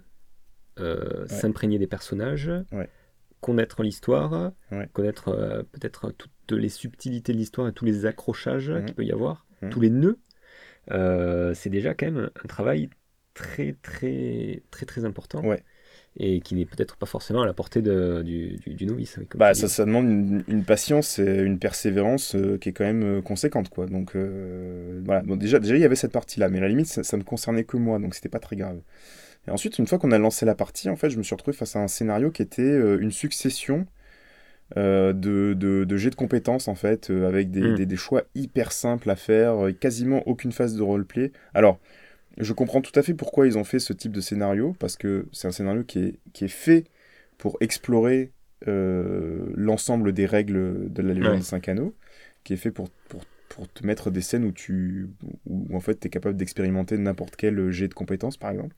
euh, 0.80 1.28
s'imprégner 1.28 1.80
des 1.80 1.88
personnages, 1.88 2.52
Ouais. 2.72 2.88
Connaître 3.48 3.82
l'histoire, 3.82 4.52
Ouais. 4.72 4.90
connaître 4.92 5.30
euh, 5.30 5.64
peut-être 5.72 6.12
toutes 6.12 6.52
les 6.52 6.70
subtilités 6.70 7.32
de 7.34 7.38
l'histoire 7.38 7.68
et 7.70 7.74
tous 7.74 7.86
les 7.86 8.06
accrochages 8.06 8.70
Mhm. 8.70 8.86
qu'il 8.86 8.96
peut 8.96 9.06
y 9.06 9.12
avoir, 9.14 9.46
Mhm. 9.62 9.70
tous 9.70 9.82
les 9.82 9.90
nœuds, 9.90 10.20
euh, 10.92 11.54
c'est 11.54 11.70
déjà 11.70 11.94
quand 11.94 12.08
même 12.12 12.30
un 12.44 12.48
travail 12.48 12.90
très 13.34 13.76
très 13.82 14.64
très 14.72 14.86
très 14.86 15.06
important. 15.06 15.42
Ouais. 15.46 15.64
Et 16.20 16.42
qui 16.42 16.56
n'est 16.56 16.66
peut-être 16.66 16.98
pas 16.98 17.06
forcément 17.06 17.44
à 17.44 17.46
la 17.46 17.54
portée 17.54 17.84
de- 17.84 18.24
du, 18.26 18.58
du, 18.58 18.74
du 18.74 18.86
novice. 18.88 19.18
oui, 19.20 19.28
Bah, 19.36 19.54
ça, 19.54 19.86
demande 19.86 20.08
une, 20.08 20.44
une 20.48 20.64
patience 20.64 21.20
et 21.20 21.44
une 21.44 21.60
persévérance 21.60 22.36
euh, 22.36 22.58
qui 22.58 22.70
est 22.70 22.74
quand 22.74 22.86
même 22.94 23.22
conséquente, 23.22 23.70
quoi. 23.70 23.86
Donc, 23.86 24.16
voilà. 25.06 25.22
Déjà, 25.46 25.60
déjà, 25.60 25.76
il 25.76 25.82
y 25.82 25.86
avait 25.86 25.96
cette 25.96 26.12
partie-là, 26.12 26.50
mais 26.50 26.58
à 26.58 26.62
la 26.62 26.70
limite, 26.70 26.88
ça, 26.88 27.04
ça 27.04 27.18
ne 27.18 27.24
concernait 27.24 27.66
que 27.66 27.78
moi, 27.78 28.00
donc 28.00 28.16
c'était 28.16 28.30
pas 28.38 28.40
très 28.40 28.56
grave. 28.56 28.80
Et 29.48 29.52
ensuite, 29.52 29.80
une 29.80 29.88
fois 29.88 29.98
qu'on 29.98 30.12
a 30.12 30.18
lancé 30.18 30.46
la 30.46 30.56
partie, 30.56 30.90
en 30.90 30.96
fait, 30.96 31.10
je 31.10 31.18
me 31.18 31.24
suis 31.24 31.34
retrouvé 31.36 31.56
face 31.56 31.76
à 31.76 31.80
un 31.80 31.88
scénario 31.88 32.32
qui 32.32 32.42
était 32.42 32.62
euh, 32.62 33.00
une 33.00 33.12
succession 33.12 33.86
euh, 34.76 35.14
de, 35.14 35.54
de, 35.54 35.86
de 35.86 35.98
jets 35.98 36.10
de 36.10 36.16
compétences, 36.16 36.68
en 36.68 36.76
fait, 36.76 37.10
euh, 37.10 37.28
avec 37.28 37.50
des, 37.52 37.62
Mm. 37.62 37.76
des, 37.76 37.86
des 37.86 37.96
choix 37.96 38.24
hyper 38.36 38.72
simples 38.72 39.10
à 39.10 39.16
faire, 39.16 39.68
euh, 39.68 39.72
quasiment 39.72 40.28
aucune 40.28 40.52
phase 40.52 40.76
de 40.76 40.82
roleplay. 40.82 41.32
Alors, 41.54 41.80
je 42.38 42.52
comprends 42.54 42.82
tout 42.82 42.92
à 43.00 43.04
fait 43.04 43.14
pourquoi 43.14 43.48
ils 43.48 43.58
ont 43.58 43.64
fait 43.64 43.80
ce 43.80 43.94
type 43.94 44.12
de 44.12 44.22
scénario, 44.22 44.76
parce 44.80 44.98
que 44.98 45.26
c'est 45.32 45.48
un 45.48 45.52
scénario 45.52 45.84
qui 45.84 46.00
est, 46.00 46.20
qui 46.34 46.46
est 46.46 46.50
fait 46.50 46.86
pour 47.38 47.58
explorer 47.62 48.32
l'ensemble 48.66 50.12
des 50.14 50.26
règles 50.26 50.92
de 50.92 51.02
la 51.04 51.14
légende 51.14 51.34
Ouais. 51.34 51.38
des 51.38 51.44
cinq 51.46 51.70
anneaux, 51.70 51.94
qui 52.44 52.54
est 52.54 52.58
fait 52.58 52.72
pour, 52.72 52.90
pour, 53.08 53.24
pour 53.50 53.72
te 53.72 53.86
mettre 53.86 54.10
des 54.12 54.22
scènes 54.22 54.44
où 54.46 54.52
tu 54.52 55.08
où, 55.46 55.68
en 55.76 55.80
fait 55.80 56.00
tu 56.00 56.08
es 56.08 56.10
capable 56.10 56.36
d'expérimenter 56.38 56.98
n'importe 56.98 57.36
quel 57.36 57.70
jet 57.72 57.88
de 57.88 57.94
compétences 57.94 58.36
par 58.36 58.50
exemple. 58.52 58.76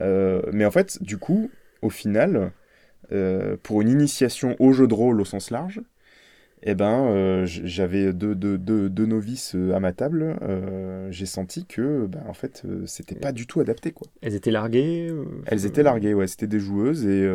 Euh, 0.00 0.42
mais 0.52 0.64
en 0.64 0.70
fait, 0.70 1.02
du 1.02 1.18
coup, 1.18 1.50
au 1.82 1.90
final, 1.90 2.52
euh, 3.12 3.56
pour 3.62 3.80
une 3.80 3.88
initiation 3.88 4.56
au 4.58 4.72
jeu 4.72 4.86
de 4.86 4.94
rôle 4.94 5.20
au 5.20 5.24
sens 5.24 5.50
large, 5.50 5.80
eh 6.62 6.74
ben, 6.74 7.06
euh, 7.06 7.46
j'avais 7.46 8.12
deux, 8.12 8.34
deux, 8.34 8.58
deux, 8.58 8.90
deux 8.90 9.06
novices 9.06 9.56
à 9.74 9.80
ma 9.80 9.92
table. 9.92 10.36
J'ai 11.10 11.24
senti 11.24 11.64
que, 11.64 12.06
ben, 12.06 12.22
en 12.28 12.34
fait, 12.34 12.64
c'était 12.84 13.14
pas 13.14 13.32
du 13.32 13.46
tout 13.46 13.60
adapté, 13.60 13.92
quoi. 13.92 14.08
Elles 14.20 14.34
étaient 14.34 14.50
larguées 14.50 15.10
Elles 15.46 15.64
étaient 15.64 15.82
larguées, 15.82 16.12
ouais, 16.12 16.26
c'était 16.26 16.46
des 16.46 16.60
joueuses 16.60 17.06
et 17.06 17.26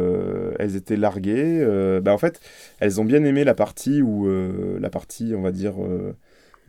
elles 0.59 0.75
étaient 0.75 0.97
larguées. 0.97 1.99
bah, 2.03 2.13
en 2.13 2.19
fait, 2.19 2.39
elles 2.79 3.01
ont 3.01 3.05
bien 3.05 3.23
aimé 3.23 3.43
la 3.43 3.55
partie 3.55 4.03
où, 4.03 4.29
la 4.79 4.89
partie, 4.91 5.33
on 5.35 5.41
va 5.41 5.51
dire, 5.51 5.73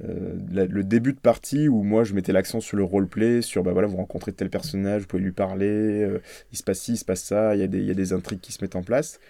euh, 0.05 0.35
la- 0.53 0.67
le 0.67 0.85
début 0.85 1.13
de 1.15 1.19
partie 1.21 1.69
où 1.69 1.83
moi 1.83 2.05
je 2.05 2.15
mettais 2.15 2.33
l'accent 2.33 2.61
sur 2.61 2.77
le 2.77 2.85
roleplay, 2.85 3.41
sur 3.43 3.63
bah 3.63 3.73
voilà, 3.73 3.89
vous 3.89 3.97
rencontrez 3.97 4.33
tel 4.33 4.51
personnage, 4.51 5.03
vous 5.03 5.09
pouvez 5.09 5.23
lui 5.23 5.33
parler, 5.33 5.67
euh, 6.03 6.21
il 6.53 6.59
se 6.59 6.63
passe 6.63 6.81
ci, 6.81 6.93
il 6.93 6.97
se 6.99 7.05
passe 7.05 7.23
ça, 7.23 7.55
il 7.55 7.61
y, 7.61 7.65
a 7.65 7.67
des- 7.67 7.79
il 7.79 7.87
y 7.87 7.91
a 7.91 7.95
des 7.95 8.13
intrigues 8.13 8.41
qui 8.41 8.53
se 8.53 8.63
mettent 8.63 8.77
en 8.77 8.83
place. 8.83 9.21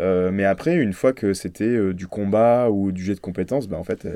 Euh, 0.00 0.30
mais 0.32 0.44
après, 0.44 0.74
une 0.76 0.92
fois 0.92 1.12
que 1.12 1.32
c'était 1.32 1.94
du 1.94 2.06
combat 2.06 2.70
ou 2.70 2.92
du 2.92 3.04
jet 3.04 3.14
de 3.14 3.20
compétences, 3.20 3.68
bah, 3.68 3.78
en 3.78 3.84
fait, 3.84 4.06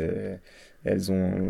elles, 0.84 1.12
ont, 1.12 1.48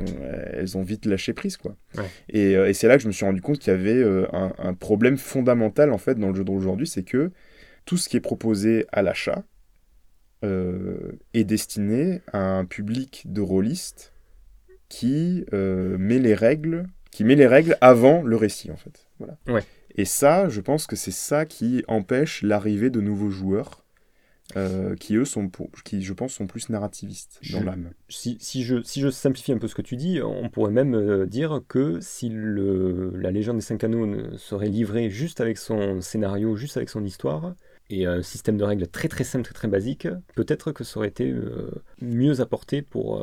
elles 0.52 0.76
ont 0.76 0.82
vite 0.82 1.06
lâché 1.06 1.32
prise, 1.32 1.56
quoi. 1.56 1.76
Ouais. 1.96 2.04
Et, 2.28 2.52
et 2.52 2.74
c'est 2.74 2.86
là 2.88 2.96
que 2.96 3.02
je 3.02 3.08
me 3.08 3.12
suis 3.12 3.24
rendu 3.24 3.40
compte 3.40 3.58
qu'il 3.58 3.72
y 3.72 3.76
avait 3.76 4.04
un, 4.32 4.52
un 4.58 4.74
problème 4.74 5.16
fondamental 5.16 5.92
en 5.92 5.98
fait 5.98 6.18
dans 6.18 6.28
le 6.28 6.34
jeu 6.34 6.44
de 6.44 6.50
rôle 6.50 6.60
aujourd'hui, 6.60 6.86
c'est 6.86 7.02
que 7.02 7.30
tout 7.86 7.96
ce 7.96 8.08
qui 8.08 8.16
est 8.16 8.20
proposé 8.20 8.86
à 8.92 9.02
l'achat 9.02 9.42
euh, 10.44 11.12
est 11.34 11.44
destiné 11.44 12.22
à 12.32 12.38
un 12.38 12.64
public 12.64 13.24
de 13.26 13.40
rôlistes 13.40 14.12
qui 14.90 15.46
euh, 15.54 15.96
met 15.96 16.18
les 16.18 16.34
règles, 16.34 16.84
qui 17.10 17.24
met 17.24 17.36
les 17.36 17.46
règles 17.46 17.78
avant 17.80 18.22
le 18.22 18.36
récit 18.36 18.70
en 18.70 18.76
fait. 18.76 19.06
Voilà. 19.18 19.38
Ouais. 19.48 19.64
Et 19.96 20.04
ça, 20.04 20.50
je 20.50 20.60
pense 20.60 20.86
que 20.86 20.96
c'est 20.96 21.10
ça 21.10 21.46
qui 21.46 21.82
empêche 21.88 22.42
l'arrivée 22.42 22.90
de 22.90 23.00
nouveaux 23.00 23.30
joueurs. 23.30 23.82
euh, 24.56 24.96
qui 24.96 25.14
eux 25.14 25.24
sont 25.24 25.48
pour- 25.48 25.70
qui 25.84 26.02
je 26.02 26.12
pense 26.12 26.32
sont 26.32 26.48
plus 26.48 26.70
narrativistes 26.70 27.38
dans 27.52 27.62
l'âme. 27.62 27.90
si, 28.08 28.36
si 28.40 28.64
je, 28.64 28.82
si 28.82 29.00
je 29.00 29.08
simplifie 29.08 29.52
un 29.52 29.58
peu 29.58 29.68
ce 29.68 29.76
que 29.76 29.82
tu 29.82 29.94
dis, 29.94 30.20
on 30.20 30.48
pourrait 30.48 30.72
même 30.72 30.96
euh, 30.96 31.24
dire 31.24 31.60
que 31.68 32.00
si 32.00 32.28
le, 32.30 33.12
la 33.14 33.30
légende 33.30 33.58
des 33.58 33.62
cinq 33.62 33.84
anneaux 33.84 34.06
ne 34.06 34.36
serait 34.36 34.66
livrée 34.68 35.08
juste 35.08 35.40
avec 35.40 35.56
son 35.56 36.00
scénario, 36.00 36.56
juste 36.56 36.76
avec 36.76 36.88
son 36.88 37.04
histoire, 37.04 37.54
et 37.90 38.06
un 38.06 38.22
système 38.22 38.56
de 38.56 38.64
règles 38.64 38.88
très 38.88 39.06
très 39.06 39.22
simple, 39.22 39.44
très 39.44 39.54
très 39.54 39.68
basique, 39.68 40.08
peut-être 40.34 40.72
que 40.72 40.82
ça 40.82 40.98
aurait 40.98 41.06
été 41.08 41.30
euh, 41.30 41.70
mieux 42.02 42.40
apporté 42.40 42.82
pour, 42.82 43.22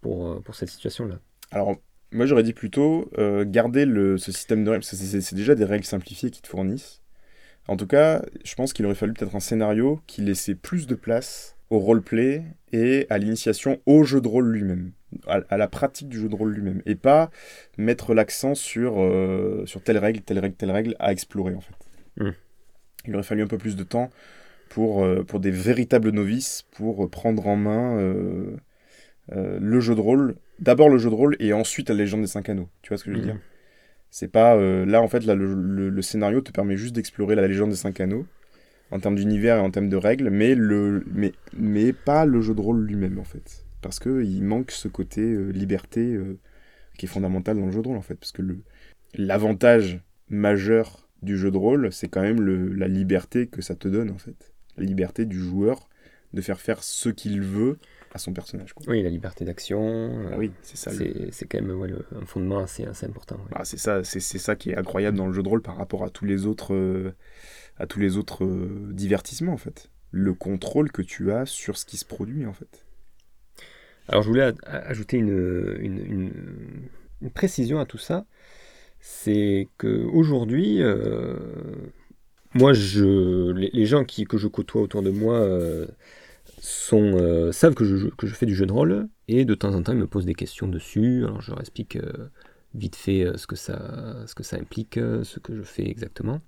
pour, 0.00 0.26
euh, 0.26 0.40
pour 0.40 0.54
cette 0.54 0.70
situation-là. 0.70 1.18
Alors, 1.50 1.76
moi 2.12 2.26
j'aurais 2.26 2.42
dit 2.42 2.52
plutôt 2.52 3.10
euh, 3.18 3.44
garder 3.46 3.84
le, 3.84 4.18
ce 4.18 4.32
système 4.32 4.64
de 4.64 4.70
règles, 4.70 4.84
parce 4.84 4.98
que 4.98 5.20
c'est 5.20 5.34
déjà 5.34 5.54
des 5.54 5.64
règles 5.64 5.84
simplifiées 5.84 6.30
qui 6.30 6.42
te 6.42 6.48
fournissent. 6.48 7.02
En 7.68 7.76
tout 7.76 7.86
cas, 7.86 8.22
je 8.44 8.54
pense 8.54 8.72
qu'il 8.72 8.84
aurait 8.86 8.94
fallu 8.94 9.12
peut-être 9.12 9.36
un 9.36 9.40
scénario 9.40 10.00
qui 10.06 10.22
laissait 10.22 10.54
plus 10.54 10.86
de 10.86 10.94
place 10.94 11.56
au 11.68 11.78
roleplay 11.78 12.42
et 12.72 13.06
à 13.10 13.18
l'initiation 13.18 13.80
au 13.86 14.02
jeu 14.02 14.20
de 14.20 14.26
rôle 14.26 14.50
lui-même, 14.50 14.92
à, 15.28 15.40
à 15.48 15.56
la 15.56 15.68
pratique 15.68 16.08
du 16.08 16.18
jeu 16.18 16.28
de 16.28 16.34
rôle 16.34 16.52
lui-même, 16.52 16.82
et 16.84 16.96
pas 16.96 17.30
mettre 17.78 18.12
l'accent 18.12 18.56
sur, 18.56 19.00
euh, 19.00 19.64
sur 19.66 19.82
telle 19.82 19.98
règle, 19.98 20.20
telle 20.20 20.40
règle, 20.40 20.56
telle 20.56 20.72
règle 20.72 20.96
à 20.98 21.12
explorer 21.12 21.54
en 21.54 21.60
fait. 21.60 21.74
Mm. 22.16 22.30
Il 23.06 23.14
aurait 23.14 23.22
fallu 23.22 23.42
un 23.42 23.46
peu 23.46 23.58
plus 23.58 23.76
de 23.76 23.84
temps 23.84 24.10
pour, 24.68 25.04
euh, 25.04 25.22
pour 25.22 25.38
des 25.38 25.52
véritables 25.52 26.10
novices, 26.10 26.64
pour 26.72 27.08
prendre 27.08 27.46
en 27.46 27.56
main 27.56 27.98
euh, 29.32 29.58
le 29.60 29.80
jeu 29.80 29.94
de 29.94 30.00
rôle, 30.00 30.36
d'abord 30.58 30.88
le 30.88 30.98
jeu 30.98 31.10
de 31.10 31.14
rôle 31.14 31.36
et 31.40 31.52
ensuite 31.52 31.88
la 31.88 31.94
légende 31.94 32.22
des 32.22 32.26
cinq 32.26 32.48
anneaux. 32.48 32.68
Tu 32.82 32.88
vois 32.90 32.98
ce 32.98 33.04
que 33.04 33.10
je 33.10 33.16
veux 33.16 33.22
Mhm. 33.22 33.22
dire? 33.22 33.38
C'est 34.10 34.28
pas 34.28 34.56
euh, 34.56 34.86
là 34.86 35.02
en 35.02 35.08
fait 35.08 35.24
là 35.24 35.34
le, 35.34 35.54
le- 35.54 35.90
le 35.90 36.02
scénario 36.02 36.40
te 36.40 36.52
permet 36.52 36.76
juste 36.76 36.94
d'explorer 36.94 37.34
la 37.36 37.46
légende 37.48 37.70
des 37.70 37.76
cinq 37.76 38.00
anneaux 38.00 38.26
en 38.90 39.00
termes 39.00 39.16
d'univers 39.16 39.56
et 39.56 39.60
en 39.60 39.70
termes 39.70 39.88
de 39.88 39.96
règles, 39.96 40.30
mais 40.30 40.54
le 40.54 41.04
mais 41.12 41.32
mais 41.52 41.92
pas 41.92 42.26
le 42.26 42.40
jeu 42.42 42.54
de 42.54 42.60
rôle 42.60 42.84
lui-même 42.86 43.18
en 43.18 43.24
fait, 43.24 43.66
parce 43.82 43.98
que 44.00 44.22
il 44.24 44.42
manque 44.44 44.70
ce 44.72 44.88
côté 44.88 45.22
euh, 45.22 45.50
liberté 45.52 46.18
qui 46.98 47.06
est 47.06 47.08
fondamental 47.08 47.58
dans 47.58 47.66
le 47.66 47.72
jeu 47.72 47.82
de 47.82 47.88
rôle 47.88 47.96
en 47.96 48.02
fait, 48.02 48.14
parce 48.14 48.32
que 48.32 48.42
le 48.42 48.58
l'avantage 49.14 50.00
majeur 50.28 51.08
du 51.22 51.36
jeu 51.36 51.50
de 51.50 51.56
rôle, 51.58 51.92
c'est 51.92 52.08
quand 52.08 52.22
même 52.22 52.40
le, 52.40 52.72
la 52.74 52.88
liberté 52.88 53.46
que 53.48 53.62
ça 53.62 53.74
te 53.74 53.88
donne 53.88 54.10
en 54.10 54.18
fait, 54.18 54.52
la 54.76 54.84
liberté 54.84 55.24
du 55.24 55.38
joueur 55.38 55.88
de 56.32 56.40
faire 56.40 56.60
faire 56.60 56.82
ce 56.84 57.08
qu'il 57.08 57.40
veut 57.42 57.78
à 58.12 58.18
son 58.18 58.32
personnage. 58.32 58.72
Quoi. 58.72 58.84
Oui, 58.88 59.02
la 59.02 59.08
liberté 59.10 59.44
d'action, 59.44 59.80
euh, 59.82 60.30
Ah 60.32 60.38
oui, 60.38 60.50
c'est 60.62 60.76
ça. 60.76 60.92
le- 60.92 61.28
c'est 61.30 61.46
quand 61.46 61.60
même 61.60 61.70
ouais, 61.78 61.88
le- 61.88 62.04
un 62.20 62.26
fondement 62.26 62.58
assez, 62.58 62.84
assez 62.84 63.06
important. 63.06 63.36
ouais. 63.36 63.50
Bah, 63.52 63.60
c'est 63.64 63.78
ça, 63.78 64.02
c'est 64.04 64.20
c'est 64.20 64.38
ça 64.38 64.56
qui 64.56 64.70
est 64.70 64.76
incroyable 64.76 65.16
dans 65.16 65.26
le 65.26 65.32
jeu 65.32 65.42
de 65.42 65.48
rôle 65.48 65.62
par 65.62 65.76
rapport 65.76 66.04
à 66.04 66.10
tous 66.10 66.24
les 66.24 66.46
autres, 66.46 66.74
euh, 66.74 67.12
à 67.76 67.86
tous 67.86 68.00
les 68.00 68.16
autres 68.16 68.44
euh, 68.44 68.88
divertissements 68.92 69.52
en 69.52 69.56
fait. 69.58 69.90
Le 70.10 70.34
contrôle 70.34 70.90
que 70.90 71.02
tu 71.02 71.30
as 71.30 71.46
sur 71.46 71.78
ce 71.78 71.84
qui 71.86 71.96
se 71.96 72.04
produit 72.04 72.46
en 72.46 72.52
fait. 72.52 72.84
Alors 74.08 74.22
je 74.22 74.28
voulais 74.28 74.42
a- 74.42 74.76
ajouter 74.88 75.18
une, 75.18 75.76
une, 75.80 75.98
une- 75.98 76.88
une 77.22 77.30
précision 77.30 77.78
à 77.78 77.86
tout 77.86 77.98
ça, 77.98 78.26
c'est 78.98 79.68
que 79.78 80.04
aujourd'hui, 80.04 80.82
euh, 80.82 81.36
moi, 82.54 82.72
je, 82.72 83.52
les, 83.52 83.70
les 83.72 83.86
gens 83.86 84.04
qui, 84.04 84.24
que 84.24 84.36
je 84.36 84.48
côtoie 84.48 84.82
autour 84.82 85.02
de 85.02 85.10
moi 85.10 85.36
euh, 86.92 87.52
savent 87.52 87.74
que 87.74 87.84
je, 87.84 88.26
fais 88.26 88.46
du 88.46 88.54
jeu 88.54 88.66
de 88.66 88.72
rôle 88.72 89.08
et 89.28 89.44
de 89.44 89.54
temps 89.54 89.74
en 89.74 89.82
temps 89.82 89.92
ils 89.92 89.98
me 89.98 90.06
posent 90.06 90.26
des 90.26 90.34
questions 90.34 90.68
dessus. 90.68 91.24
Alors 91.24 91.40
je 91.40 91.50
leur 91.50 91.60
explique 91.60 91.96
euh, 91.96 92.28
vite 92.74 92.96
fait 92.96 93.24
euh, 93.24 93.36
ce 93.36 93.46
que 93.46 93.56
ça, 93.56 94.56
implique, 94.56 94.96
ce 94.96 95.38
que 95.40 95.54
je 95.56 95.62
fais 95.62 95.88
exactement. 95.88 96.40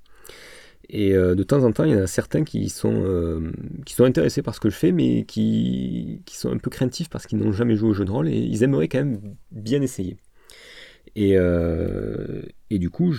Et 0.89 1.13
de 1.13 1.43
temps 1.45 1.63
en 1.63 1.73
temps, 1.73 1.85
il 1.85 1.93
y 1.93 1.95
en 1.95 2.03
a 2.03 2.07
certains 2.09 2.43
qui 2.43 2.69
sont, 2.69 3.53
intéressés 4.01 4.43
par 4.43 4.55
ce 4.55 4.61
que 4.61 4.69
je 4.69 4.75
fais, 4.75 4.91
mais 4.91 5.25
qui, 5.25 6.21
sont 6.27 6.51
un 6.51 6.59
peu 6.59 6.71
craintifs 6.71 7.09
parce 7.09 7.27
qu'ils 7.27 7.39
n'ont 7.39 7.53
jamais 7.53 7.77
joué 7.77 7.91
au 7.91 7.95
jeu 7.95 8.05
de 8.05 8.11
rôle 8.11 8.29
et 8.29 8.37
ils 8.37 8.65
aimeraient 8.65 8.89
quand 8.89 8.99
même 8.99 9.21
bien 9.53 9.81
essayer. 9.81 10.17
Et, 11.15 11.39
du 12.73 12.91
coup, 12.91 13.15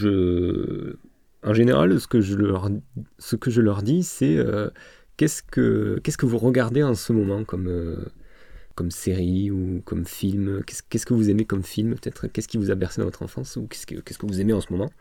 en 1.41 1.53
général, 1.53 2.00
ce 2.00 2.07
que 2.07 2.19
je 2.19 3.62
leur, 3.62 3.81
dis, 3.81 4.03
c'est 4.03 4.38
qu'est-ce 5.17 5.43
que 5.43 6.25
vous 6.25 6.38
regardez 6.38 6.84
en 6.84 6.96
ce 6.96 7.13
moment 7.13 7.43
comme, 7.43 7.67
euh, 7.67 8.89
série 8.89 9.51
ou 9.51 9.82
comme 9.86 10.05
film? 10.05 10.62
Qu'est-ce 10.65 11.05
que 11.05 11.13
vous 11.13 11.29
aimez 11.29 11.46
comme 11.46 11.63
film 11.63 11.96
Peut-être? 11.96 12.27
Qu'est-ce 12.27 12.48
qui 12.48 12.58
vous 12.58 12.72
a 12.72 12.75
bercé 12.75 13.01
dans 13.01 13.05
votre 13.05 13.22
enfance 13.24 13.55
ou 13.58 13.67
qu'est-ce 13.67 13.86
que, 13.86 14.25
vous 14.25 14.41
aimez 14.41 14.53
en 14.53 14.62
ce 14.62 14.72
moment? 14.72 14.91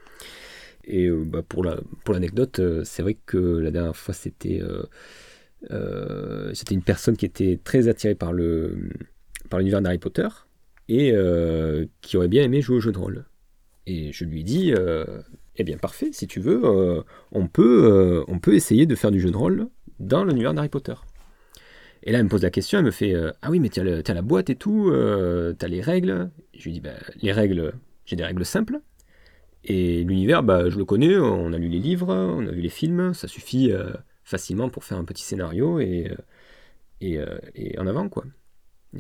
Et 0.85 1.07
euh, 1.07 1.25
bah, 1.25 1.43
pour 1.47 1.65
la 1.65 1.79
pour 2.05 2.13
l'anecdote, 2.13 2.59
euh, 2.59 2.83
c'est 2.85 3.03
vrai 3.03 3.17
que 3.27 3.39
la 3.39 3.71
dernière 3.71 3.97
fois 3.97 4.15
c'était 4.15 4.61
une 6.71 6.83
personne 6.83 7.17
qui 7.17 7.25
était 7.25 7.61
très 7.63 7.89
attirée 7.89 8.17
par 8.17 8.33
le 8.33 8.91
par 9.49 9.61
l'univers 9.61 9.81
d'Harry 9.81 9.99
Potter 9.99 10.29
et 10.89 11.15
qui 12.01 12.17
aurait 12.17 12.29
bien 12.29 12.43
aimé 12.43 12.61
jouer 12.61 12.77
au 12.77 12.81
jeu 12.81 12.93
de 12.93 12.99
rôle. 12.99 13.25
Et 13.87 14.13
je 14.13 14.25
lui 14.25 14.41
ai 14.41 14.43
dit, 14.43 14.75
eh 15.57 15.65
bien 15.65 15.79
parfait, 15.79 16.11
si 16.13 16.27
tu 16.27 16.41
veux, 16.41 16.63
on 17.31 17.47
peut 17.49 18.25
essayer 18.53 18.87
de 18.87 18.95
faire 18.95 19.13
du 19.13 19.21
jeu 19.21 19.31
de 19.31 19.37
rôle 19.37 19.69
dans 20.03 20.25
l'univers 20.25 20.53
d'Harry 20.55 20.69
Potter. 20.69 20.95
Et 22.03 22.13
là, 22.13 22.19
elle 22.19 22.25
me 22.25 22.31
pose 22.31 22.43
la 22.43 22.51
question, 22.51 22.81
elle 22.81 22.85
me 22.85 22.91
fait 22.91 23.15
euh, 23.15 23.31
Ah 23.43 23.51
oui, 23.51 23.61
mais 23.61 23.69
tu 23.69 23.81
as, 23.81 24.15
la 24.15 24.23
boîte 24.23 24.51
et 24.51 24.57
tout, 24.57 24.91
euh, 24.91 25.55
tu 25.59 25.65
as 25.65 25.69
les 25.69 25.81
règles. 25.81 26.31
je 26.55 26.65
lui 26.65 26.73
dis 26.73 26.81
bah, 26.81 26.95
Les 27.23 27.33
règles, 27.33 27.75
j'ai 28.05 28.17
des 28.17 28.25
règles 28.25 28.45
simples. 28.45 28.81
Et 29.65 30.03
l'univers, 30.03 30.43
bah, 30.43 30.69
je 30.69 30.77
le 30.77 30.85
connais, 30.85 31.17
on 31.17 31.53
a 31.53 31.59
lu 31.59 31.69
les 31.69 31.79
livres, 31.79 32.13
on 32.13 32.47
a 32.47 32.51
vu 32.51 32.61
les 32.61 32.69
films, 32.69 33.15
ça 33.15 33.29
suffit 33.29 33.71
euh, 33.71 33.93
facilement 34.25 34.69
pour 34.69 34.83
faire 34.83 34.99
un 34.99 35.05
petit 35.05 35.23
scénario 35.23 35.79
et, 35.79 36.11
et, 37.01 37.21
en 37.79 37.87
avant, 37.87 38.09
quoi. 38.09 38.25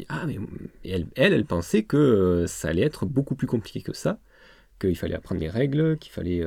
ah, 0.08 0.24
mais 0.26 0.38
elle, 0.84 1.08
elle, 1.16 1.44
pensait 1.44 1.82
que 1.82 2.44
ça 2.46 2.68
allait 2.68 2.82
être 2.82 3.06
beaucoup 3.06 3.34
plus 3.34 3.48
compliqué 3.48 3.82
que 3.82 3.92
ça, 3.92 4.20
qu'il 4.80 4.96
fallait 4.96 5.16
apprendre 5.16 5.40
les 5.40 5.50
règles, 5.50 5.98
qu'il 5.98 6.12
fallait 6.12 6.44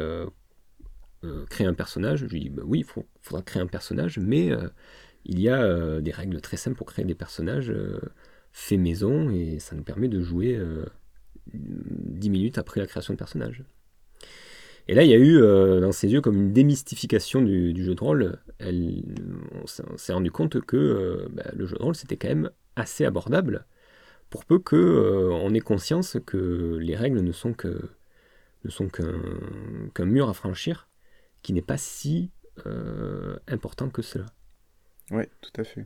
créer 1.49 1.67
un 1.67 1.73
personnage. 1.73 2.19
Je 2.19 2.25
lui 2.25 2.39
dis 2.41 2.49
bah, 2.49 2.63
Oui, 2.65 2.79
il 2.79 3.03
faudra 3.21 3.41
créer 3.41 3.61
un 3.61 3.67
personnage, 3.67 4.19
mais 4.19 4.51
il 5.25 5.39
y 5.39 5.49
a 5.49 5.61
euh, 5.63 6.01
des 6.01 6.11
règles 6.11 6.39
très 6.39 6.57
simples 6.57 6.77
pour 6.77 6.87
créer 6.87 7.03
des 7.03 7.15
personnages 7.15 7.71
euh, 7.71 7.99
faits 8.51 8.79
maison 8.79 9.29
et 9.31 9.59
ça 9.59 9.75
nous 9.75 9.83
permet 9.83 10.07
de 10.07 10.21
jouer 10.21 10.59
10 11.53 12.27
euh, 12.27 12.31
minutes 12.31 12.57
après 12.57 12.79
la 12.79 12.87
création 12.87 13.13
de 13.13 13.17
personnage. 13.17 13.63
Et 14.87 14.93
là, 14.93 15.03
il 15.03 15.09
y 15.09 15.13
a 15.13 15.17
eu 15.17 15.41
dans 15.81 15.91
ses 15.91 16.13
yeux 16.13 16.21
comme 16.21 16.35
une 16.35 16.53
démystification 16.53 17.41
du, 17.41 17.83
jeu 17.83 17.95
de 17.95 17.99
rôle. 17.99 18.37
Elle, 18.59 19.03
on 19.63 19.97
s'est 19.97 20.13
rendu 20.13 20.29
compte 20.29 20.61
que 20.61 21.27
bah, 21.33 21.45
le 21.55 21.65
jeu 21.65 21.75
de 21.75 21.81
rôle, 21.81 21.95
c'était 21.95 22.17
quand 22.17 22.27
même 22.27 22.51
assez 22.75 23.03
abordable, 23.03 23.65
pour 24.29 24.45
peu 24.45 24.59
que 24.59 25.31
on 25.31 25.55
ait 25.55 25.59
conscience 25.59 26.17
que 26.23 26.77
les 26.79 26.95
règles 26.95 27.21
ne 27.21 27.31
sont 27.31 27.53
que 27.53 27.89
ne 28.63 28.69
sont 28.69 28.87
qu'un 28.87 30.05
mur 30.05 30.29
à 30.29 30.35
franchir 30.35 30.87
qui 31.45 31.53
n'est 31.53 31.61
pas 31.61 31.77
si 31.77 32.31
important 33.47 33.89
que 33.89 34.01
cela. 34.01 34.25
Oui, 35.11 35.25
tout 35.41 35.61
à 35.61 35.63
fait. 35.63 35.85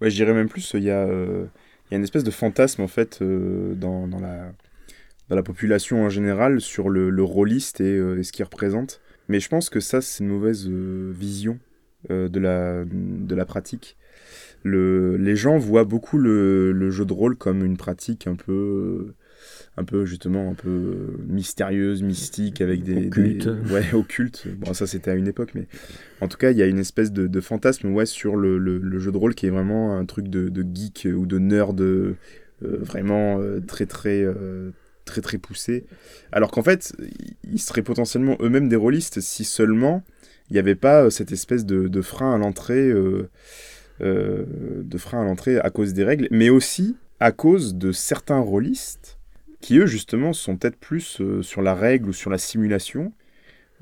Ouais, 0.00 0.08
je 0.08 0.14
dirais 0.16 0.32
même 0.32 0.48
plus, 0.48 0.72
il 0.72 0.84
y, 0.84 0.90
a, 0.90 1.04
euh, 1.06 1.44
y 1.90 1.94
a 1.94 1.98
une 1.98 2.04
espèce 2.04 2.24
de 2.24 2.30
fantasme 2.30 2.80
en 2.80 2.88
fait 2.88 3.20
euh, 3.20 3.74
dans, 3.74 4.08
dans, 4.08 4.20
la, 4.20 4.54
dans 5.28 5.36
la 5.36 5.42
population 5.42 6.04
en 6.04 6.08
général 6.08 6.62
sur 6.62 6.88
le, 6.88 7.10
le 7.10 7.22
rôliste 7.22 7.82
et, 7.82 7.98
euh, 7.98 8.22
ce 8.22 8.32
qu'il 8.32 8.46
représente. 8.46 9.02
Mais 9.28 9.40
je 9.40 9.50
pense 9.50 9.68
que 9.68 9.80
ça, 9.80 10.00
c'est 10.00 10.24
une 10.24 10.30
mauvaise 10.30 10.66
vision 10.68 11.58
de, 12.08 12.38
la, 12.38 12.84
de 12.86 13.34
la 13.34 13.44
pratique. 13.44 13.98
Le, 14.64 15.16
les 15.16 15.36
gens 15.36 15.58
voient 15.58 15.84
beaucoup 15.84 16.18
le, 16.18 16.72
le, 16.72 16.90
jeu 16.90 17.04
de 17.04 17.12
rôle 17.12 17.36
comme 17.36 17.64
une 17.64 17.76
pratique 17.76 18.26
un 18.26 18.34
peu 18.34 19.14
un 19.76 19.84
peu 19.84 20.04
justement 20.04 20.50
un 20.50 20.54
peu 20.54 21.16
mystérieuse, 21.26 22.02
mystique, 22.02 22.60
avec 22.60 22.82
des... 22.82 23.06
Occulte. 23.06 23.50
ouais, 23.70 23.84
occulte. 23.92 24.46
Bon, 24.58 24.72
ça 24.72 24.86
c'était 24.86 25.10
à 25.10 25.14
une 25.14 25.28
époque, 25.28 25.50
mais 25.54 25.66
en 26.20 26.28
tout 26.28 26.38
cas, 26.38 26.50
il 26.50 26.56
y 26.56 26.62
a 26.62 26.66
une 26.66 26.78
espèce 26.78 27.12
de, 27.12 27.40
fantasme 27.40 27.88
ouais, 27.88 28.06
sur 28.06 28.36
le, 28.36 28.58
le, 28.58 28.98
jeu 28.98 29.12
de 29.12 29.16
rôle 29.16 29.34
qui 29.34 29.46
est 29.46 29.50
vraiment 29.50 29.96
un 29.96 30.04
truc 30.04 30.28
de, 30.28 30.48
de 30.48 30.64
geek 30.74 31.08
ou 31.14 31.26
de 31.26 31.38
nerd 31.38 31.80
euh, 31.80 32.16
vraiment 32.60 33.40
euh, 33.40 33.60
très 33.60 33.86
très... 33.86 34.22
Euh, 34.22 34.70
très 35.06 35.20
très 35.20 35.36
poussé 35.36 35.84
alors 36.32 36.50
qu'en 36.50 36.62
fait 36.62 36.96
ils 37.42 37.60
seraient 37.60 37.82
potentiellement 37.82 38.38
eux-mêmes 38.40 38.70
des 38.70 38.76
rôlistes 38.76 39.20
si 39.20 39.44
seulement 39.44 40.02
il 40.48 40.54
n'y 40.54 40.58
avait 40.58 40.74
pas 40.74 41.10
cette 41.10 41.30
espèce 41.30 41.66
de, 41.66 41.88
de 41.88 42.00
frein 42.00 42.34
à 42.34 42.38
l'entrée 42.38 42.90
de 44.00 44.98
frein 44.98 45.20
à 45.20 45.24
l'entrée 45.24 45.58
à 45.58 45.70
cause 45.70 45.92
des 45.92 46.04
règles 46.04 46.28
mais 46.30 46.50
aussi 46.50 46.96
à 47.20 47.32
cause 47.32 47.76
de 47.76 47.92
certains 47.92 48.40
rôlistes 48.40 49.18
qui 49.64 49.78
eux 49.78 49.86
justement 49.86 50.34
sont 50.34 50.58
peut-être 50.58 50.76
plus 50.76 51.22
euh, 51.22 51.40
sur 51.40 51.62
la 51.62 51.74
règle 51.74 52.10
ou 52.10 52.12
sur 52.12 52.28
la 52.28 52.36
simulation, 52.36 53.14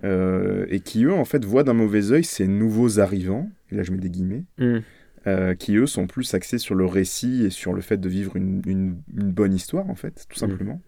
euh, 0.05 0.65
et 0.69 0.79
qui 0.79 1.03
eux 1.05 1.13
en 1.13 1.25
fait 1.25 1.45
voient 1.45 1.65
d'un 1.65 1.73
mauvais 1.73 2.13
oeil 2.13 2.23
ces 2.23 2.47
nouveaux 2.47 3.01
arrivants, 3.01 3.51
et 3.73 3.75
là 3.75 3.83
je 3.83 3.91
mets 3.91 3.99
des 3.99 4.09
guillemets, 4.09 4.45
mm. 4.59 4.79
euh, 5.27 5.55
qui 5.57 5.75
eux 5.75 5.87
sont 5.87 6.07
plus 6.07 6.35
axés 6.35 6.59
sur 6.59 6.77
le 6.77 6.87
récit 6.87 7.43
et 7.45 7.51
sur 7.51 7.73
le 7.73 7.81
fait 7.81 7.97
de 7.97 8.09
vivre 8.09 8.37
une, 8.37 8.63
une, 8.65 8.95
bonne 9.13 9.53
histoire 9.53 9.91
en 9.91 9.97
fait, 9.97 10.25
tout 10.29 10.47
mm. 10.47 10.79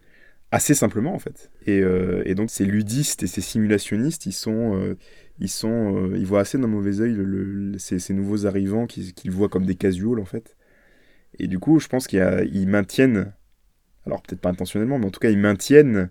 Assez 0.55 0.75
simplement 0.75 1.15
en 1.15 1.19
fait. 1.19 1.51
Et, 1.67 1.79
et 1.79 2.35
donc 2.35 2.51
ces 2.51 2.65
ludistes 2.65 3.23
et 3.23 3.27
ces 3.27 3.41
simulationnistes, 3.41 4.27
ils 4.27 4.33
sont 4.33 4.97
ils 5.41 5.49
sont 5.49 6.13
ils 6.15 6.27
voient 6.27 6.41
assez 6.41 6.59
d'un 6.59 6.69
mauvais 6.69 7.01
oeil 7.01 7.13
le, 7.13 7.77
ces, 7.79 7.99
ces, 7.99 8.15
nouveaux 8.15 8.47
arrivants 8.47 8.87
qu'ils 8.87 9.31
voient 9.31 9.49
comme 9.49 9.67
des 9.67 9.75
casuals 9.75 10.21
en 10.21 10.25
fait 10.25 10.57
et 11.41 11.49
du 11.49 11.59
coup 11.59 11.81
je 11.81 11.89
pense 11.89 12.07
qu'ils 12.07 12.69
maintiennent 12.69 13.33
alors 14.07 14.23
peut-être 14.23 14.41
pas 14.41 14.51
intentionnellement, 14.51 14.99
mais 14.99 15.07
en 15.07 15.11
tout 15.11 15.21
cas 15.21 15.31
ils 15.31 15.39
maintiennent 15.39 16.11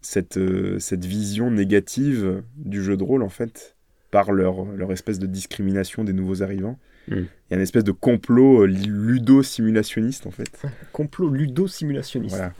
cette, 0.00 0.36
euh, 0.36 0.78
cette 0.78 1.04
vision 1.04 1.50
négative 1.50 2.42
du 2.56 2.82
jeu 2.82 2.96
de 2.96 3.02
rôle 3.02 3.22
en 3.22 3.28
fait 3.28 3.76
par 4.10 4.32
leur, 4.32 4.64
leur 4.64 4.92
espèce 4.92 5.18
de 5.18 5.26
discrimination 5.26 6.04
des 6.04 6.12
nouveaux 6.12 6.42
arrivants. 6.42 6.78
Hmm. 7.08 7.14
Il 7.14 7.50
y 7.50 7.54
a 7.54 7.56
une 7.56 7.62
espèce 7.62 7.84
de 7.84 7.92
complot 7.92 8.62
euh, 8.62 8.66
ludo-simulationniste 8.66 10.26
en 10.26 10.30
fait. 10.30 10.62
complot 10.92 11.28
ludo-simulationniste. 11.28 12.36
Voilà. 12.36 12.54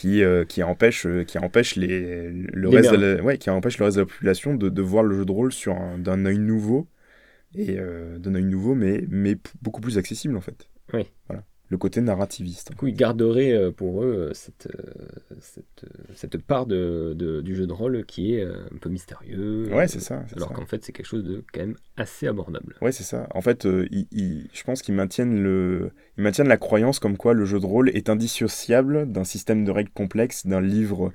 Qui, 0.00 0.22
euh, 0.22 0.46
qui, 0.46 0.62
empêche, 0.62 1.06
qui 1.26 1.38
empêche 1.38 1.76
les, 1.76 2.30
le 2.30 2.68
reste 2.70 2.90
de 2.92 2.96
la, 2.96 3.22
ouais, 3.22 3.36
qui 3.36 3.50
empêche 3.50 3.76
le 3.78 3.84
reste 3.84 3.98
de 3.98 4.02
la 4.02 4.06
population 4.06 4.54
de, 4.54 4.70
de 4.70 4.82
voir 4.82 5.04
le 5.04 5.14
jeu 5.14 5.26
de 5.26 5.30
rôle 5.30 5.52
sur 5.52 5.76
d'un 5.98 6.24
œil 6.24 6.38
nouveau 6.38 6.88
et 7.54 7.76
d'un 8.18 8.34
œil 8.34 8.44
nouveau 8.44 8.74
mais, 8.74 9.04
mais 9.10 9.36
beaucoup 9.60 9.82
plus 9.82 9.98
accessible 9.98 10.38
en 10.38 10.40
fait. 10.40 10.70
Oui. 10.94 11.06
Voilà 11.28 11.44
le 11.70 11.78
côté 11.78 12.00
narrativiste. 12.00 12.72
Du 12.72 12.76
coup, 12.76 12.88
ils 12.88 12.94
garderaient 12.94 13.52
euh, 13.52 13.70
pour 13.70 14.02
eux 14.02 14.28
euh, 14.30 14.34
cette, 14.34 14.66
euh, 14.66 15.36
cette, 15.40 15.84
cette 16.14 16.36
part 16.42 16.66
de, 16.66 17.14
de, 17.16 17.40
du 17.40 17.54
jeu 17.54 17.66
de 17.66 17.72
rôle 17.72 18.04
qui 18.04 18.34
est 18.34 18.44
un 18.44 18.76
peu 18.80 18.90
mystérieux. 18.90 19.72
Ouais, 19.72 19.86
c'est 19.86 20.00
ça. 20.00 20.24
Alors 20.36 20.52
qu'en 20.52 20.66
fait, 20.66 20.84
c'est 20.84 20.92
quelque 20.92 21.06
chose 21.06 21.24
de 21.24 21.44
quand 21.52 21.60
même 21.60 21.76
assez 21.96 22.26
abordable. 22.26 22.76
Ouais, 22.82 22.92
c'est 22.92 23.04
ça. 23.04 23.28
En 23.34 23.40
fait, 23.40 23.66
je 23.66 24.62
pense 24.64 24.82
qu'ils 24.82 24.94
maintiennent, 24.94 25.40
le, 25.42 25.92
ils 26.18 26.24
maintiennent 26.24 26.48
la 26.48 26.56
croyance 26.58 26.98
comme 26.98 27.16
quoi 27.16 27.34
le 27.34 27.44
jeu 27.44 27.60
de 27.60 27.66
rôle 27.66 27.88
est 27.90 28.10
indissociable 28.10 29.10
d'un 29.10 29.24
système 29.24 29.64
de 29.64 29.70
règles 29.70 29.92
complexes, 29.92 30.46
d'un 30.46 30.60
livre 30.60 31.12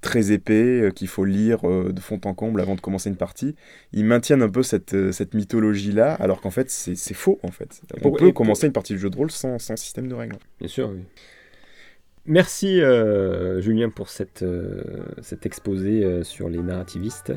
très 0.00 0.32
épais 0.32 0.80
euh, 0.80 0.90
qu'il 0.90 1.08
faut 1.08 1.24
lire 1.24 1.68
euh, 1.68 1.92
de 1.92 2.00
fond 2.00 2.20
en 2.24 2.34
comble 2.34 2.60
avant 2.60 2.74
de 2.74 2.80
commencer 2.80 3.08
une 3.08 3.16
partie. 3.16 3.54
Ils 3.92 4.04
maintiennent 4.04 4.42
un 4.42 4.48
peu 4.48 4.62
cette, 4.62 4.94
euh, 4.94 5.12
cette 5.12 5.34
mythologie-là, 5.34 6.14
alors 6.14 6.40
qu'en 6.40 6.50
fait, 6.50 6.70
c'est 6.70 7.14
faux, 7.14 7.38
en 7.42 7.50
fait. 7.50 7.82
On 8.02 8.12
peut 8.12 8.32
commencer 8.32 8.66
une 8.66 8.72
partie 8.72 8.94
du 8.94 8.98
jeu 8.98 9.10
de 9.10 9.16
rôle 9.16 9.30
sans, 9.30 9.58
sans 9.58 9.76
système 9.76 10.08
de 10.08 10.14
règles. 10.14 10.36
Bien 10.58 10.68
sûr, 10.68 10.90
oui. 10.90 11.00
Merci 12.26 12.80
Julien 13.58 13.88
pour 13.88 14.10
cette, 14.10 14.44
cet 15.22 15.46
exposé 15.46 16.22
sur 16.22 16.48
les 16.48 16.58
narrativistes. 16.58 17.32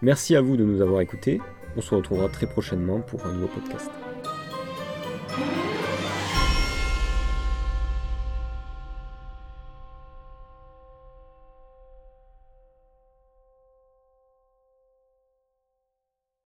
Merci 0.00 0.36
à 0.36 0.40
vous 0.40 0.56
de 0.56 0.64
nous 0.64 0.80
avoir 0.80 1.00
écoutés. 1.00 1.40
On 1.76 1.80
se 1.80 1.94
retrouvera 1.94 2.28
très 2.28 2.46
prochainement 2.46 3.00
pour 3.00 3.26
un 3.26 3.32
nouveau 3.32 3.48
podcast. 3.48 3.90